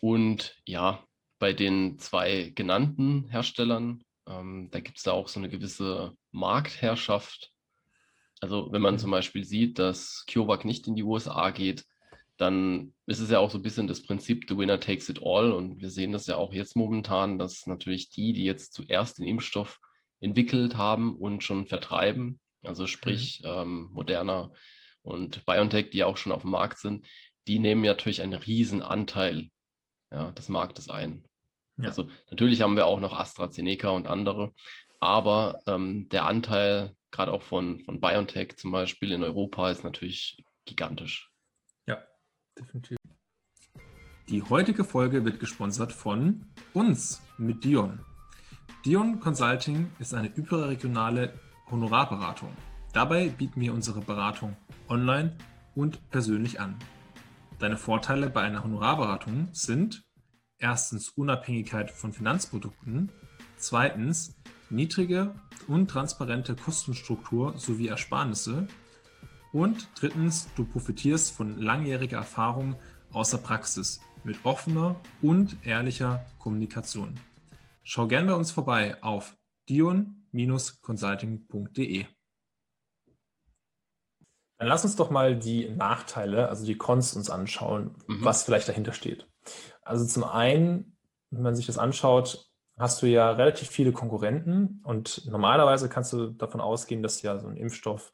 Und 0.00 0.56
ja, 0.64 1.04
bei 1.40 1.52
den 1.52 1.98
zwei 1.98 2.52
genannten 2.54 3.28
Herstellern, 3.28 4.04
ähm, 4.28 4.68
da 4.70 4.78
gibt 4.78 4.98
es 4.98 5.02
da 5.02 5.10
auch 5.10 5.26
so 5.26 5.40
eine 5.40 5.48
gewisse 5.48 6.16
Marktherrschaft. 6.30 7.50
Also 8.40 8.70
wenn 8.70 8.82
man 8.82 8.94
mhm. 8.94 8.98
zum 8.98 9.10
Beispiel 9.10 9.44
sieht, 9.44 9.80
dass 9.80 10.24
CureVac 10.32 10.64
nicht 10.64 10.86
in 10.86 10.94
die 10.94 11.02
USA 11.02 11.50
geht, 11.50 11.84
dann 12.42 12.92
ist 13.06 13.20
es 13.20 13.30
ja 13.30 13.38
auch 13.38 13.50
so 13.50 13.58
ein 13.58 13.62
bisschen 13.62 13.86
das 13.86 14.02
Prinzip, 14.02 14.46
the 14.48 14.58
winner 14.58 14.80
takes 14.80 15.08
it 15.08 15.22
all. 15.22 15.52
Und 15.52 15.80
wir 15.80 15.90
sehen 15.90 16.12
das 16.12 16.26
ja 16.26 16.36
auch 16.36 16.52
jetzt 16.52 16.74
momentan, 16.74 17.38
dass 17.38 17.66
natürlich 17.68 18.10
die, 18.10 18.32
die 18.32 18.44
jetzt 18.44 18.74
zuerst 18.74 19.18
den 19.18 19.26
Impfstoff 19.26 19.78
entwickelt 20.20 20.76
haben 20.76 21.16
und 21.16 21.44
schon 21.44 21.66
vertreiben, 21.66 22.40
also 22.62 22.86
sprich 22.86 23.42
mhm. 23.44 23.48
ähm, 23.48 23.88
Moderna 23.92 24.52
und 25.02 25.46
BioNTech, 25.46 25.90
die 25.90 26.02
auch 26.04 26.16
schon 26.16 26.32
auf 26.32 26.42
dem 26.42 26.50
Markt 26.50 26.78
sind, 26.78 27.06
die 27.46 27.58
nehmen 27.58 27.82
natürlich 27.82 28.22
einen 28.22 28.34
riesen 28.34 28.82
Anteil 28.82 29.48
ja, 30.12 30.32
des 30.32 30.48
Marktes 30.48 30.88
ein. 30.88 31.24
Ja. 31.76 31.88
Also 31.88 32.08
natürlich 32.30 32.60
haben 32.60 32.76
wir 32.76 32.86
auch 32.86 33.00
noch 33.00 33.18
AstraZeneca 33.18 33.90
und 33.90 34.06
andere, 34.08 34.52
aber 35.00 35.60
ähm, 35.66 36.08
der 36.08 36.26
Anteil 36.26 36.94
gerade 37.10 37.32
auch 37.32 37.42
von, 37.42 37.80
von 37.80 38.00
BioNTech 38.00 38.56
zum 38.56 38.72
Beispiel 38.72 39.12
in 39.12 39.22
Europa 39.22 39.70
ist 39.70 39.84
natürlich 39.84 40.44
gigantisch. 40.64 41.31
Definitiv. 42.58 42.96
Die 44.28 44.42
heutige 44.42 44.84
Folge 44.84 45.24
wird 45.24 45.40
gesponsert 45.40 45.92
von 45.92 46.46
uns 46.72 47.22
mit 47.38 47.64
Dion. 47.64 48.00
Dion 48.84 49.20
Consulting 49.20 49.90
ist 49.98 50.14
eine 50.14 50.28
überregionale 50.34 51.38
Honorarberatung. 51.70 52.50
Dabei 52.92 53.28
bieten 53.28 53.60
wir 53.60 53.72
unsere 53.72 54.00
Beratung 54.00 54.56
online 54.88 55.36
und 55.74 56.10
persönlich 56.10 56.60
an. 56.60 56.76
Deine 57.58 57.76
Vorteile 57.76 58.28
bei 58.28 58.42
einer 58.42 58.64
Honorarberatung 58.64 59.48
sind 59.52 60.04
erstens 60.58 61.10
Unabhängigkeit 61.10 61.90
von 61.90 62.12
Finanzprodukten, 62.12 63.10
zweitens 63.56 64.36
niedrige 64.68 65.34
und 65.68 65.88
transparente 65.88 66.56
Kostenstruktur 66.56 67.56
sowie 67.58 67.88
Ersparnisse 67.88 68.66
und 69.52 69.88
drittens, 69.94 70.48
du 70.56 70.64
profitierst 70.64 71.32
von 71.32 71.58
langjähriger 71.58 72.18
Erfahrung 72.18 72.74
aus 73.12 73.30
der 73.30 73.38
Praxis 73.38 74.00
mit 74.24 74.44
offener 74.44 74.96
und 75.20 75.56
ehrlicher 75.66 76.24
Kommunikation. 76.38 77.18
Schau 77.82 78.06
gerne 78.06 78.28
bei 78.28 78.34
uns 78.34 78.50
vorbei 78.50 78.96
auf 79.02 79.36
dion-consulting.de. 79.68 82.06
Dann 84.58 84.68
lass 84.68 84.84
uns 84.84 84.96
doch 84.96 85.10
mal 85.10 85.36
die 85.36 85.68
Nachteile, 85.68 86.48
also 86.48 86.64
die 86.64 86.78
Cons 86.78 87.14
uns 87.16 87.28
anschauen, 87.30 87.96
mhm. 88.06 88.24
was 88.24 88.44
vielleicht 88.44 88.68
dahinter 88.68 88.92
steht. 88.92 89.28
Also 89.82 90.06
zum 90.06 90.22
einen, 90.24 90.96
wenn 91.30 91.42
man 91.42 91.56
sich 91.56 91.66
das 91.66 91.78
anschaut, 91.78 92.48
hast 92.78 93.02
du 93.02 93.06
ja 93.06 93.32
relativ 93.32 93.68
viele 93.68 93.92
Konkurrenten 93.92 94.80
und 94.84 95.26
normalerweise 95.26 95.88
kannst 95.88 96.12
du 96.12 96.28
davon 96.28 96.60
ausgehen, 96.60 97.02
dass 97.02 97.22
ja 97.22 97.36
so 97.38 97.48
ein 97.48 97.56
Impfstoff 97.56 98.12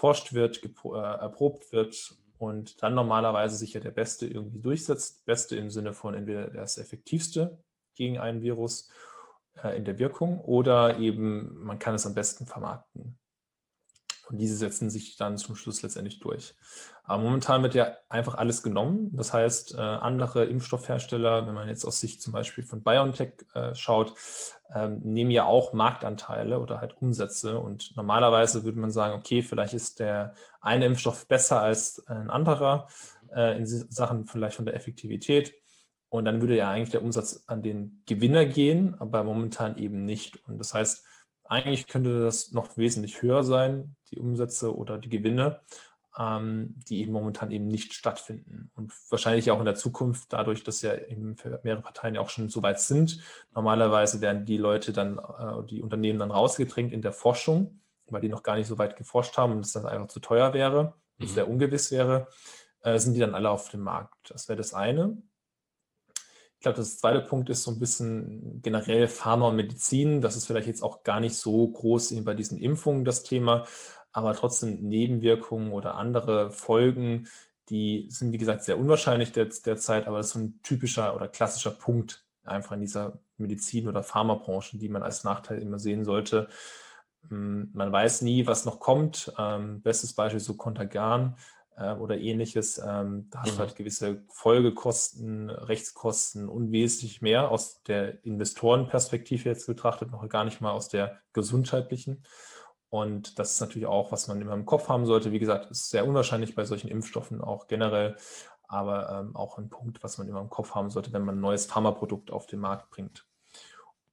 erforscht 0.00 0.32
wird, 0.32 0.62
äh, 0.64 0.98
erprobt 0.98 1.72
wird 1.72 2.16
und 2.38 2.82
dann 2.82 2.94
normalerweise 2.94 3.56
sich 3.56 3.74
ja 3.74 3.80
der 3.80 3.90
Beste 3.90 4.26
irgendwie 4.26 4.60
durchsetzt. 4.60 5.26
Beste 5.26 5.56
im 5.56 5.68
Sinne 5.68 5.92
von 5.92 6.14
entweder 6.14 6.48
das 6.48 6.78
effektivste 6.78 7.58
gegen 7.96 8.18
ein 8.18 8.40
Virus 8.40 8.88
äh, 9.62 9.76
in 9.76 9.84
der 9.84 9.98
Wirkung 9.98 10.40
oder 10.40 10.98
eben 10.98 11.62
man 11.62 11.78
kann 11.78 11.94
es 11.94 12.06
am 12.06 12.14
besten 12.14 12.46
vermarkten. 12.46 13.18
Und 14.30 14.38
diese 14.38 14.56
setzen 14.56 14.90
sich 14.90 15.16
dann 15.16 15.38
zum 15.38 15.56
Schluss 15.56 15.82
letztendlich 15.82 16.20
durch. 16.20 16.54
Aber 17.02 17.20
momentan 17.20 17.64
wird 17.64 17.74
ja 17.74 17.96
einfach 18.08 18.36
alles 18.36 18.62
genommen. 18.62 19.10
Das 19.12 19.32
heißt, 19.32 19.74
äh, 19.74 19.80
andere 19.80 20.44
Impfstoffhersteller, 20.44 21.48
wenn 21.48 21.54
man 21.54 21.68
jetzt 21.68 21.84
aus 21.84 21.98
Sicht 21.98 22.22
zum 22.22 22.32
Beispiel 22.32 22.62
von 22.62 22.84
BioNTech 22.84 23.32
äh, 23.54 23.74
schaut, 23.74 24.14
ähm, 24.72 25.00
nehmen 25.02 25.32
ja 25.32 25.46
auch 25.46 25.72
Marktanteile 25.72 26.60
oder 26.60 26.80
halt 26.80 26.96
Umsätze. 27.02 27.58
Und 27.58 27.96
normalerweise 27.96 28.62
würde 28.62 28.78
man 28.78 28.92
sagen, 28.92 29.18
okay, 29.18 29.42
vielleicht 29.42 29.74
ist 29.74 29.98
der 29.98 30.34
eine 30.60 30.86
Impfstoff 30.86 31.26
besser 31.26 31.60
als 31.60 32.06
ein 32.06 32.30
anderer 32.30 32.86
äh, 33.34 33.58
in 33.58 33.66
Sachen 33.66 34.26
vielleicht 34.26 34.54
von 34.54 34.66
der 34.66 34.76
Effektivität. 34.76 35.54
Und 36.08 36.24
dann 36.24 36.40
würde 36.40 36.56
ja 36.56 36.70
eigentlich 36.70 36.90
der 36.90 37.02
Umsatz 37.02 37.42
an 37.48 37.62
den 37.62 38.02
Gewinner 38.06 38.46
gehen, 38.46 38.94
aber 39.00 39.24
momentan 39.24 39.76
eben 39.76 40.04
nicht. 40.04 40.46
Und 40.46 40.58
das 40.58 40.72
heißt, 40.74 41.04
eigentlich 41.50 41.88
könnte 41.88 42.22
das 42.22 42.52
noch 42.52 42.76
wesentlich 42.76 43.22
höher 43.22 43.42
sein, 43.42 43.96
die 44.12 44.18
Umsätze 44.18 44.74
oder 44.74 44.98
die 44.98 45.08
Gewinne, 45.08 45.60
ähm, 46.16 46.76
die 46.88 47.00
eben 47.00 47.12
momentan 47.12 47.50
eben 47.50 47.66
nicht 47.66 47.92
stattfinden. 47.92 48.70
Und 48.76 48.92
wahrscheinlich 49.10 49.50
auch 49.50 49.58
in 49.58 49.64
der 49.64 49.74
Zukunft, 49.74 50.32
dadurch, 50.32 50.62
dass 50.62 50.80
ja 50.82 50.94
eben 50.94 51.36
mehrere 51.64 51.82
Parteien 51.82 52.14
ja 52.14 52.20
auch 52.20 52.30
schon 52.30 52.48
so 52.48 52.62
weit 52.62 52.80
sind. 52.80 53.20
Normalerweise 53.52 54.20
werden 54.20 54.44
die 54.44 54.58
Leute 54.58 54.92
dann, 54.92 55.18
äh, 55.18 55.66
die 55.66 55.82
Unternehmen 55.82 56.20
dann 56.20 56.30
rausgedrängt 56.30 56.92
in 56.92 57.02
der 57.02 57.12
Forschung, 57.12 57.80
weil 58.06 58.20
die 58.20 58.28
noch 58.28 58.44
gar 58.44 58.54
nicht 58.54 58.68
so 58.68 58.78
weit 58.78 58.96
geforscht 58.96 59.36
haben 59.36 59.52
und 59.54 59.64
es 59.64 59.72
dann 59.72 59.86
einfach 59.86 60.08
zu 60.08 60.20
teuer 60.20 60.54
wäre, 60.54 60.94
mhm. 61.18 61.26
sehr 61.26 61.48
ungewiss 61.48 61.90
wäre, 61.90 62.28
äh, 62.82 62.98
sind 63.00 63.14
die 63.14 63.20
dann 63.20 63.34
alle 63.34 63.50
auf 63.50 63.70
dem 63.70 63.80
Markt. 63.80 64.30
Das 64.30 64.48
wäre 64.48 64.56
das 64.56 64.72
eine. 64.72 65.20
Ich 66.60 66.62
glaube, 66.62 66.76
das 66.76 66.98
zweite 66.98 67.22
Punkt 67.22 67.48
ist 67.48 67.62
so 67.62 67.70
ein 67.70 67.78
bisschen 67.78 68.60
generell 68.60 69.08
Pharma 69.08 69.48
und 69.48 69.56
Medizin. 69.56 70.20
Das 70.20 70.36
ist 70.36 70.44
vielleicht 70.44 70.66
jetzt 70.66 70.82
auch 70.82 71.04
gar 71.04 71.18
nicht 71.18 71.34
so 71.34 71.66
groß 71.66 72.22
bei 72.22 72.34
diesen 72.34 72.58
Impfungen 72.58 73.06
das 73.06 73.22
Thema, 73.22 73.64
aber 74.12 74.34
trotzdem 74.34 74.86
Nebenwirkungen 74.86 75.72
oder 75.72 75.94
andere 75.94 76.50
Folgen, 76.50 77.28
die 77.70 78.08
sind, 78.10 78.32
wie 78.32 78.36
gesagt, 78.36 78.62
sehr 78.64 78.78
unwahrscheinlich 78.78 79.32
der, 79.32 79.46
derzeit, 79.46 80.06
aber 80.06 80.18
das 80.18 80.26
ist 80.26 80.32
so 80.34 80.38
ein 80.40 80.60
typischer 80.62 81.16
oder 81.16 81.28
klassischer 81.28 81.70
Punkt 81.70 82.26
einfach 82.44 82.72
in 82.72 82.82
dieser 82.82 83.18
Medizin- 83.38 83.88
oder 83.88 84.02
Pharmabranche, 84.02 84.76
die 84.76 84.90
man 84.90 85.02
als 85.02 85.24
Nachteil 85.24 85.62
immer 85.62 85.78
sehen 85.78 86.04
sollte. 86.04 86.46
Hm, 87.30 87.70
man 87.72 87.90
weiß 87.90 88.20
nie, 88.20 88.46
was 88.46 88.66
noch 88.66 88.80
kommt. 88.80 89.32
Ähm, 89.38 89.80
bestes 89.80 90.12
Beispiel 90.12 90.40
so 90.40 90.52
Contagan 90.58 91.38
äh, 91.80 91.94
oder 91.94 92.18
ähnliches. 92.18 92.78
Ähm, 92.78 93.28
da 93.30 93.40
hast 93.40 93.52
mhm. 93.52 93.56
du 93.56 93.58
halt 93.60 93.76
gewisse 93.76 94.22
Folgekosten, 94.28 95.50
Rechtskosten 95.50 96.48
unwesentlich 96.48 97.22
mehr 97.22 97.50
aus 97.50 97.82
der 97.82 98.24
Investorenperspektive 98.24 99.48
jetzt 99.48 99.66
betrachtet, 99.66 100.10
noch 100.10 100.28
gar 100.28 100.44
nicht 100.44 100.60
mal 100.60 100.72
aus 100.72 100.88
der 100.88 101.18
gesundheitlichen. 101.32 102.24
Und 102.90 103.38
das 103.38 103.52
ist 103.52 103.60
natürlich 103.60 103.86
auch, 103.86 104.12
was 104.12 104.28
man 104.28 104.40
immer 104.40 104.54
im 104.54 104.66
Kopf 104.66 104.88
haben 104.88 105.06
sollte. 105.06 105.32
Wie 105.32 105.38
gesagt, 105.38 105.70
ist 105.70 105.90
sehr 105.90 106.06
unwahrscheinlich 106.06 106.54
bei 106.54 106.64
solchen 106.64 106.88
Impfstoffen 106.88 107.40
auch 107.40 107.68
generell, 107.68 108.16
aber 108.68 109.20
ähm, 109.20 109.36
auch 109.36 109.58
ein 109.58 109.70
Punkt, 109.70 110.02
was 110.02 110.18
man 110.18 110.28
immer 110.28 110.40
im 110.40 110.50
Kopf 110.50 110.74
haben 110.74 110.90
sollte, 110.90 111.12
wenn 111.12 111.24
man 111.24 111.36
ein 111.36 111.40
neues 111.40 111.66
Pharmaprodukt 111.66 112.30
auf 112.30 112.46
den 112.46 112.60
Markt 112.60 112.90
bringt. 112.90 113.26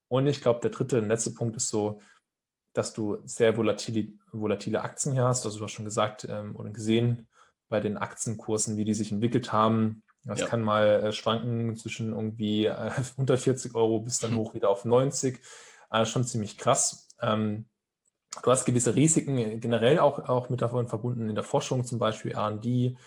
Und 0.08 0.28
ich 0.28 0.42
glaube, 0.42 0.62
der 0.62 0.70
dritte 0.70 1.00
und 1.00 1.10
letzte 1.10 1.32
Punkt 1.32 1.58
ist 1.58 1.70
so, 1.70 2.00
dass 2.74 2.94
du 2.94 3.18
sehr 3.26 3.58
volatile, 3.58 4.14
volatile 4.32 4.82
Aktien 4.82 5.14
hier 5.14 5.26
hast. 5.26 5.46
Also 5.46 5.58
du 5.58 5.66
hast 5.66 5.72
schon 5.72 5.86
gesagt 5.86 6.28
ähm, 6.30 6.56
oder 6.56 6.70
gesehen, 6.70 7.28
bei 7.70 7.80
den 7.80 7.98
Aktienkursen, 7.98 8.78
wie 8.78 8.86
die 8.86 8.94
sich 8.94 9.12
entwickelt 9.12 9.52
haben. 9.52 10.04
Das 10.24 10.42
ja. 10.42 10.48
kann 10.48 10.62
mal 10.62 11.04
äh, 11.04 11.12
schwanken 11.14 11.76
zwischen 11.78 12.12
irgendwie 12.12 12.66
äh, 12.66 12.92
unter 13.18 13.38
40 13.38 13.76
Euro 13.76 14.00
bis 14.02 14.20
dann 14.20 14.36
hoch 14.36 14.54
wieder 14.54 14.70
auf 14.70 14.86
90. 14.86 15.40
Äh, 15.92 16.06
schon 16.06 16.26
ziemlich 16.26 16.58
krass. 16.58 17.08
Ähm, 17.22 17.66
du 18.44 18.52
hast 18.52 18.66
gewisse 18.66 18.96
Risiken 18.96 19.60
generell 19.60 20.00
auch, 20.00 20.20
auch 20.28 20.50
mit 20.50 20.62
davon 20.62 20.88
verbunden 20.88 21.30
in 21.30 21.36
der 21.36 21.44
Forschung, 21.44 21.86
zum 21.86 22.00
Beispiel 22.00 22.38
RD. 22.38 22.98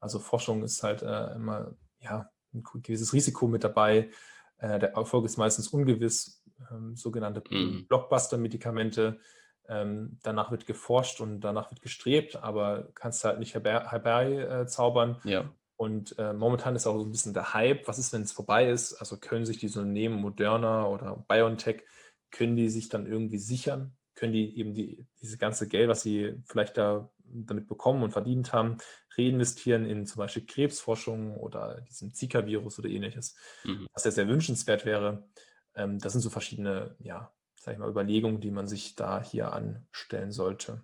Also 0.00 0.18
Forschung 0.18 0.62
ist 0.62 0.82
halt 0.82 1.02
immer 1.02 1.74
ja, 2.00 2.30
ein 2.54 2.62
gewisses 2.82 3.12
Risiko 3.12 3.46
mit 3.46 3.62
dabei. 3.62 4.10
Der 4.58 4.94
Erfolg 4.94 5.26
ist 5.26 5.36
meistens 5.36 5.68
ungewiss. 5.68 6.42
Ähm, 6.70 6.96
sogenannte 6.96 7.42
mhm. 7.50 7.86
Blockbuster-Medikamente 7.88 9.20
ähm, 9.68 10.18
danach 10.22 10.50
wird 10.50 10.66
geforscht 10.66 11.20
und 11.20 11.40
danach 11.40 11.70
wird 11.70 11.82
gestrebt, 11.82 12.36
aber 12.36 12.88
kannst 12.94 13.24
halt 13.24 13.38
nicht 13.38 13.54
herbeizaubern. 13.54 15.20
Äh, 15.24 15.30
ja. 15.30 15.50
Und 15.76 16.18
äh, 16.18 16.34
momentan 16.34 16.76
ist 16.76 16.86
auch 16.86 16.98
so 16.98 17.04
ein 17.04 17.10
bisschen 17.10 17.32
der 17.32 17.54
Hype, 17.54 17.88
was 17.88 17.98
ist, 17.98 18.12
wenn 18.12 18.22
es 18.22 18.32
vorbei 18.32 18.68
ist? 18.68 18.94
Also 18.94 19.16
können 19.16 19.46
sich 19.46 19.58
diese 19.58 19.80
Unternehmen, 19.80 20.20
Moderna 20.20 20.86
oder 20.86 21.24
BioNTech, 21.26 21.84
können 22.30 22.56
die 22.56 22.68
sich 22.68 22.90
dann 22.90 23.06
irgendwie 23.06 23.38
sichern? 23.38 23.96
Können 24.14 24.34
die 24.34 24.58
eben 24.58 24.74
die, 24.74 25.06
diese 25.22 25.38
ganze 25.38 25.68
Geld, 25.68 25.88
was 25.88 26.02
sie 26.02 26.34
vielleicht 26.44 26.76
da 26.76 27.10
damit 27.24 27.66
bekommen 27.66 28.02
und 28.02 28.10
verdient 28.10 28.52
haben, 28.52 28.78
reinvestieren 29.16 29.86
in 29.86 30.06
zum 30.06 30.18
Beispiel 30.18 30.44
Krebsforschung 30.44 31.36
oder 31.36 31.80
diesen 31.88 32.12
Zika-Virus 32.12 32.78
oder 32.78 32.88
ähnliches, 32.88 33.36
mhm. 33.64 33.86
was 33.92 34.04
ja 34.04 34.10
sehr 34.10 34.28
wünschenswert 34.28 34.84
wäre. 34.84 35.28
Ähm, 35.74 35.98
das 35.98 36.12
sind 36.12 36.22
so 36.22 36.30
verschiedene, 36.30 36.96
ja, 36.98 37.32
sag 37.60 37.74
ich 37.74 37.78
mal, 37.78 37.90
Überlegungen, 37.90 38.40
die 38.40 38.50
man 38.50 38.66
sich 38.66 38.94
da 38.94 39.22
hier 39.22 39.52
anstellen 39.52 40.32
sollte. 40.32 40.82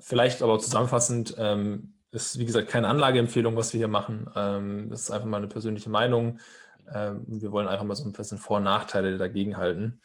Vielleicht 0.00 0.42
aber 0.42 0.58
zusammenfassend, 0.58 1.36
ähm, 1.38 1.94
ist 2.10 2.40
wie 2.40 2.44
gesagt 2.44 2.68
keine 2.68 2.88
Anlageempfehlung, 2.88 3.56
was 3.56 3.72
wir 3.72 3.78
hier 3.78 3.88
machen. 3.88 4.28
Ähm, 4.34 4.90
das 4.90 5.02
ist 5.02 5.10
einfach 5.12 5.28
mal 5.28 5.36
eine 5.36 5.46
persönliche 5.46 5.90
Meinung. 5.90 6.40
Ähm, 6.92 7.24
wir 7.28 7.52
wollen 7.52 7.68
einfach 7.68 7.84
mal 7.84 7.94
so 7.94 8.04
ein 8.04 8.12
bisschen 8.12 8.36
Vor- 8.36 8.56
und 8.56 8.64
Nachteile 8.64 9.16
dagegen 9.16 9.56
halten. 9.56 10.00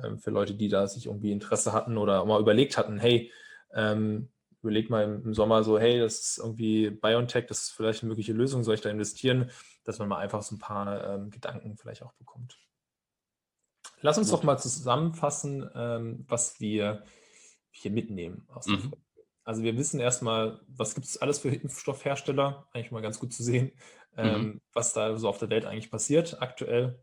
Ähm, 0.00 0.20
für 0.20 0.30
Leute, 0.30 0.54
die 0.54 0.68
da 0.68 0.86
sich 0.86 1.06
irgendwie 1.06 1.32
Interesse 1.32 1.72
hatten 1.72 1.98
oder 1.98 2.24
mal 2.24 2.40
überlegt 2.40 2.78
hatten, 2.78 2.96
hey, 2.96 3.32
ähm, 3.74 4.28
überleg 4.62 4.88
mal 4.88 5.20
im, 5.24 5.34
Sommer 5.34 5.64
so, 5.64 5.80
hey, 5.80 5.98
das 5.98 6.20
ist 6.20 6.38
irgendwie 6.38 6.90
BioNTech, 6.90 7.46
das 7.46 7.62
ist 7.62 7.70
vielleicht 7.72 8.04
eine 8.04 8.10
mögliche 8.10 8.34
Lösung, 8.34 8.62
soll 8.62 8.76
ich 8.76 8.82
da 8.82 8.90
investieren, 8.90 9.50
dass 9.82 9.98
man 9.98 10.08
mal 10.08 10.18
einfach 10.18 10.42
so 10.42 10.54
ein 10.54 10.60
paar 10.60 11.04
ähm, 11.04 11.30
Gedanken 11.30 11.76
vielleicht 11.76 12.02
auch 12.04 12.12
bekommt. 12.12 12.56
Lass 14.02 14.18
uns 14.18 14.30
doch 14.30 14.42
mal 14.42 14.58
zusammenfassen, 14.58 15.68
ähm, 15.74 16.24
was 16.28 16.60
wir 16.60 17.04
hier 17.70 17.90
mitnehmen 17.90 18.46
mhm. 18.66 18.94
Also 19.44 19.62
wir 19.62 19.76
wissen 19.76 20.00
erstmal, 20.00 20.60
was 20.68 20.94
gibt 20.94 21.06
es 21.06 21.16
alles 21.16 21.40
für 21.40 21.48
Impfstoffhersteller, 21.48 22.68
eigentlich 22.72 22.92
mal 22.92 23.02
ganz 23.02 23.18
gut 23.18 23.32
zu 23.32 23.42
sehen, 23.42 23.72
ähm, 24.16 24.42
mhm. 24.42 24.60
was 24.72 24.92
da 24.92 25.16
so 25.16 25.28
auf 25.28 25.38
der 25.38 25.50
Welt 25.50 25.64
eigentlich 25.64 25.90
passiert 25.90 26.40
aktuell. 26.40 27.02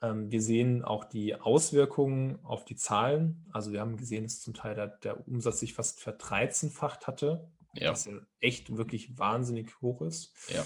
Ähm, 0.00 0.30
wir 0.30 0.42
sehen 0.42 0.84
auch 0.84 1.04
die 1.04 1.36
Auswirkungen 1.36 2.44
auf 2.44 2.64
die 2.64 2.76
Zahlen. 2.76 3.46
Also 3.52 3.72
wir 3.72 3.80
haben 3.80 3.96
gesehen, 3.96 4.24
dass 4.24 4.40
zum 4.40 4.54
Teil 4.54 4.74
der, 4.74 4.88
der 4.88 5.26
Umsatz 5.28 5.60
sich 5.60 5.74
fast 5.74 6.00
verdreizehnfacht 6.00 7.06
hatte, 7.06 7.48
ja. 7.74 7.92
was 7.92 8.06
ja 8.06 8.14
echt 8.40 8.76
wirklich 8.76 9.16
wahnsinnig 9.18 9.80
hoch 9.80 10.02
ist. 10.02 10.34
Ja. 10.48 10.64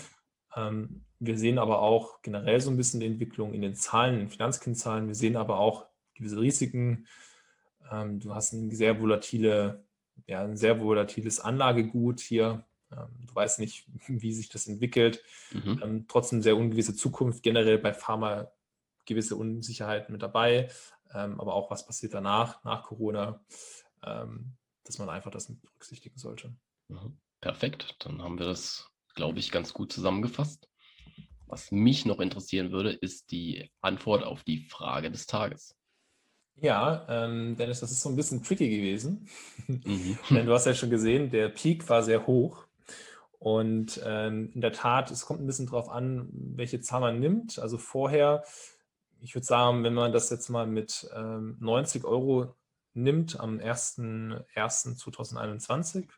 Ähm, 0.56 1.02
wir 1.18 1.38
sehen 1.38 1.58
aber 1.58 1.80
auch 1.80 2.20
generell 2.22 2.60
so 2.60 2.70
ein 2.70 2.76
bisschen 2.76 3.00
die 3.00 3.06
Entwicklung 3.06 3.54
in 3.54 3.62
den 3.62 3.74
Zahlen, 3.74 4.14
in 4.14 4.20
den 4.20 4.30
Finanzkennzahlen. 4.30 5.06
Wir 5.06 5.14
sehen 5.14 5.36
aber 5.36 5.58
auch 5.58 5.86
gewisse 6.14 6.40
Risiken. 6.40 7.06
Ähm, 7.90 8.20
du 8.20 8.34
hast 8.34 8.52
eine 8.52 8.74
sehr 8.74 9.00
volatile, 9.00 9.84
ja, 10.26 10.42
ein 10.42 10.56
sehr 10.56 10.80
volatiles 10.80 11.40
Anlagegut 11.40 12.20
hier. 12.20 12.64
du 12.90 13.34
weißt 13.34 13.60
nicht, 13.60 13.86
wie 14.08 14.32
sich 14.32 14.48
das 14.48 14.66
entwickelt. 14.66 15.22
Mhm. 15.52 16.06
trotzdem 16.08 16.42
sehr 16.42 16.56
ungewisse 16.56 16.94
Zukunft 16.94 17.42
generell 17.42 17.78
bei 17.78 17.94
Pharma 17.94 18.50
gewisse 19.06 19.36
Unsicherheiten 19.36 20.12
mit 20.12 20.22
dabei, 20.22 20.68
ähm, 21.14 21.40
aber 21.40 21.54
auch 21.54 21.70
was 21.70 21.86
passiert 21.86 22.12
danach, 22.12 22.62
nach 22.64 22.82
Corona, 22.82 23.40
ähm, 24.04 24.56
dass 24.84 24.98
man 24.98 25.08
einfach 25.08 25.30
das 25.30 25.46
berücksichtigen 25.46 26.18
sollte. 26.18 26.54
Mhm. 26.88 27.16
Perfekt, 27.40 27.96
dann 28.00 28.22
haben 28.22 28.38
wir 28.38 28.46
das, 28.46 28.90
glaube 29.16 29.40
ich, 29.40 29.50
ganz 29.50 29.72
gut 29.72 29.92
zusammengefasst. 29.92 30.68
Was 31.46 31.72
mich 31.72 32.06
noch 32.06 32.20
interessieren 32.20 32.70
würde, 32.70 32.92
ist 32.92 33.32
die 33.32 33.70
Antwort 33.80 34.22
auf 34.22 34.44
die 34.44 34.68
Frage 34.68 35.10
des 35.10 35.26
Tages. 35.26 35.74
Ja, 36.54 37.04
ähm, 37.08 37.56
Dennis, 37.56 37.80
das 37.80 37.90
ist 37.90 38.02
so 38.02 38.08
ein 38.08 38.16
bisschen 38.16 38.42
tricky 38.42 38.68
gewesen. 38.68 39.28
Mhm. 39.66 40.16
Denn 40.30 40.46
du 40.46 40.52
hast 40.52 40.66
ja 40.66 40.74
schon 40.74 40.90
gesehen, 40.90 41.30
der 41.30 41.48
Peak 41.48 41.88
war 41.88 42.04
sehr 42.04 42.28
hoch. 42.28 42.66
Und 43.40 44.00
ähm, 44.04 44.52
in 44.54 44.60
der 44.60 44.72
Tat, 44.72 45.10
es 45.10 45.26
kommt 45.26 45.40
ein 45.40 45.46
bisschen 45.46 45.66
darauf 45.66 45.88
an, 45.88 46.28
welche 46.32 46.80
Zahl 46.80 47.00
man 47.00 47.18
nimmt. 47.18 47.58
Also 47.58 47.78
vorher 47.78 48.44
ich 49.20 49.34
würde 49.34 49.46
sagen, 49.46 49.84
wenn 49.84 49.94
man 49.94 50.12
das 50.12 50.28
jetzt 50.30 50.48
mal 50.50 50.66
mit 50.66 51.08
ähm, 51.14 51.56
90 51.60 52.04
Euro 52.04 52.54
nimmt 52.94 53.38
am 53.40 53.58
01.01.2021 53.58 56.08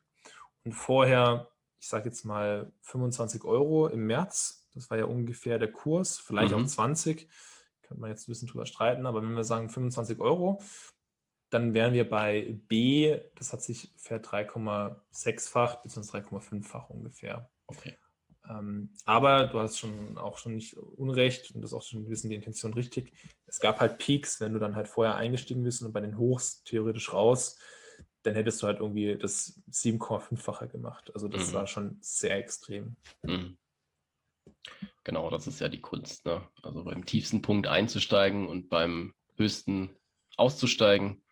und 0.64 0.72
vorher, 0.72 1.48
ich 1.80 1.88
sage 1.88 2.08
jetzt 2.08 2.24
mal 2.24 2.72
25 2.82 3.44
Euro 3.44 3.88
im 3.88 4.06
März, 4.06 4.66
das 4.74 4.90
war 4.90 4.98
ja 4.98 5.04
ungefähr 5.04 5.58
der 5.58 5.72
Kurs, 5.72 6.18
vielleicht 6.18 6.54
mhm. 6.54 6.64
auch 6.64 6.66
20, 6.66 7.28
könnte 7.82 8.00
man 8.00 8.10
jetzt 8.10 8.28
ein 8.28 8.32
bisschen 8.32 8.48
drüber 8.48 8.66
streiten, 8.66 9.06
aber 9.06 9.22
wenn 9.22 9.34
wir 9.34 9.44
sagen 9.44 9.70
25 9.70 10.20
Euro, 10.20 10.60
dann 11.50 11.72
wären 11.74 11.94
wir 11.94 12.08
bei 12.08 12.58
B, 12.68 13.18
das 13.36 13.52
hat 13.52 13.62
sich 13.62 13.92
für 13.96 14.16
3,6-fach 14.16 15.82
bzw. 15.82 16.18
3,5-fach 16.18 16.90
ungefähr. 16.90 17.50
Okay. 17.66 17.96
Ähm, 18.48 18.90
aber 19.04 19.46
du 19.46 19.58
hast 19.58 19.78
schon 19.78 20.16
auch 20.18 20.38
schon 20.38 20.54
nicht 20.54 20.76
Unrecht 20.76 21.54
und 21.54 21.62
das 21.62 21.70
ist 21.70 21.74
auch 21.74 21.82
schon 21.82 22.02
ein 22.02 22.08
bisschen 22.08 22.30
die 22.30 22.36
Intention 22.36 22.74
richtig. 22.74 23.12
Es 23.46 23.60
gab 23.60 23.80
halt 23.80 23.98
Peaks, 23.98 24.40
wenn 24.40 24.52
du 24.52 24.58
dann 24.58 24.76
halt 24.76 24.88
vorher 24.88 25.16
eingestiegen 25.16 25.62
bist 25.62 25.82
und 25.82 25.92
bei 25.92 26.00
den 26.00 26.18
Hochs 26.18 26.62
theoretisch 26.64 27.12
raus, 27.12 27.58
dann 28.28 28.36
hättest 28.36 28.62
du 28.62 28.66
halt 28.66 28.80
irgendwie 28.80 29.16
das 29.16 29.62
7,5-fache 29.70 30.68
gemacht. 30.68 31.10
Also 31.14 31.28
das 31.28 31.48
mhm. 31.48 31.54
war 31.54 31.66
schon 31.66 31.96
sehr 32.00 32.36
extrem. 32.36 32.96
Mhm. 33.22 33.56
Genau, 35.02 35.30
das 35.30 35.46
ist 35.46 35.60
ja 35.60 35.68
die 35.68 35.80
Kunst. 35.80 36.26
Ne? 36.26 36.46
Also 36.62 36.84
beim 36.84 37.06
tiefsten 37.06 37.40
Punkt 37.40 37.66
einzusteigen 37.66 38.46
und 38.46 38.68
beim 38.68 39.14
höchsten 39.36 39.96
auszusteigen. 40.36 41.22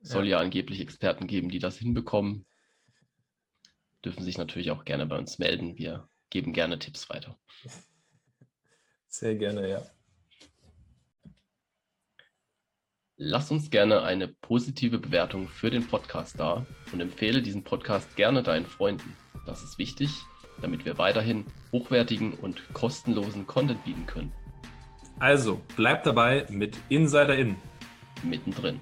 Soll 0.00 0.26
ja. 0.26 0.38
ja 0.38 0.44
angeblich 0.44 0.80
Experten 0.80 1.28
geben, 1.28 1.50
die 1.50 1.60
das 1.60 1.78
hinbekommen. 1.78 2.46
Dürfen 4.04 4.24
sich 4.24 4.38
natürlich 4.38 4.72
auch 4.72 4.84
gerne 4.84 5.06
bei 5.06 5.18
uns 5.18 5.38
melden. 5.38 5.78
Wir 5.78 6.08
geben 6.30 6.52
gerne 6.52 6.80
Tipps 6.80 7.08
weiter. 7.10 7.38
Sehr 9.08 9.36
gerne, 9.36 9.68
ja. 9.68 9.90
Lass 13.20 13.50
uns 13.50 13.70
gerne 13.70 14.02
eine 14.02 14.28
positive 14.28 15.00
Bewertung 15.00 15.48
für 15.48 15.70
den 15.70 15.84
Podcast 15.84 16.38
da 16.38 16.64
und 16.92 17.00
empfehle 17.00 17.42
diesen 17.42 17.64
Podcast 17.64 18.14
gerne 18.14 18.44
deinen 18.44 18.64
Freunden. 18.64 19.16
Das 19.44 19.64
ist 19.64 19.76
wichtig, 19.76 20.22
damit 20.62 20.84
wir 20.84 20.98
weiterhin 20.98 21.44
hochwertigen 21.72 22.34
und 22.34 22.62
kostenlosen 22.74 23.44
Content 23.44 23.84
bieten 23.84 24.06
können. 24.06 24.32
Also, 25.18 25.60
bleib 25.74 26.04
dabei 26.04 26.46
mit 26.48 26.76
Insider 26.90 27.36
In. 27.36 27.56
Mittendrin. 28.22 28.78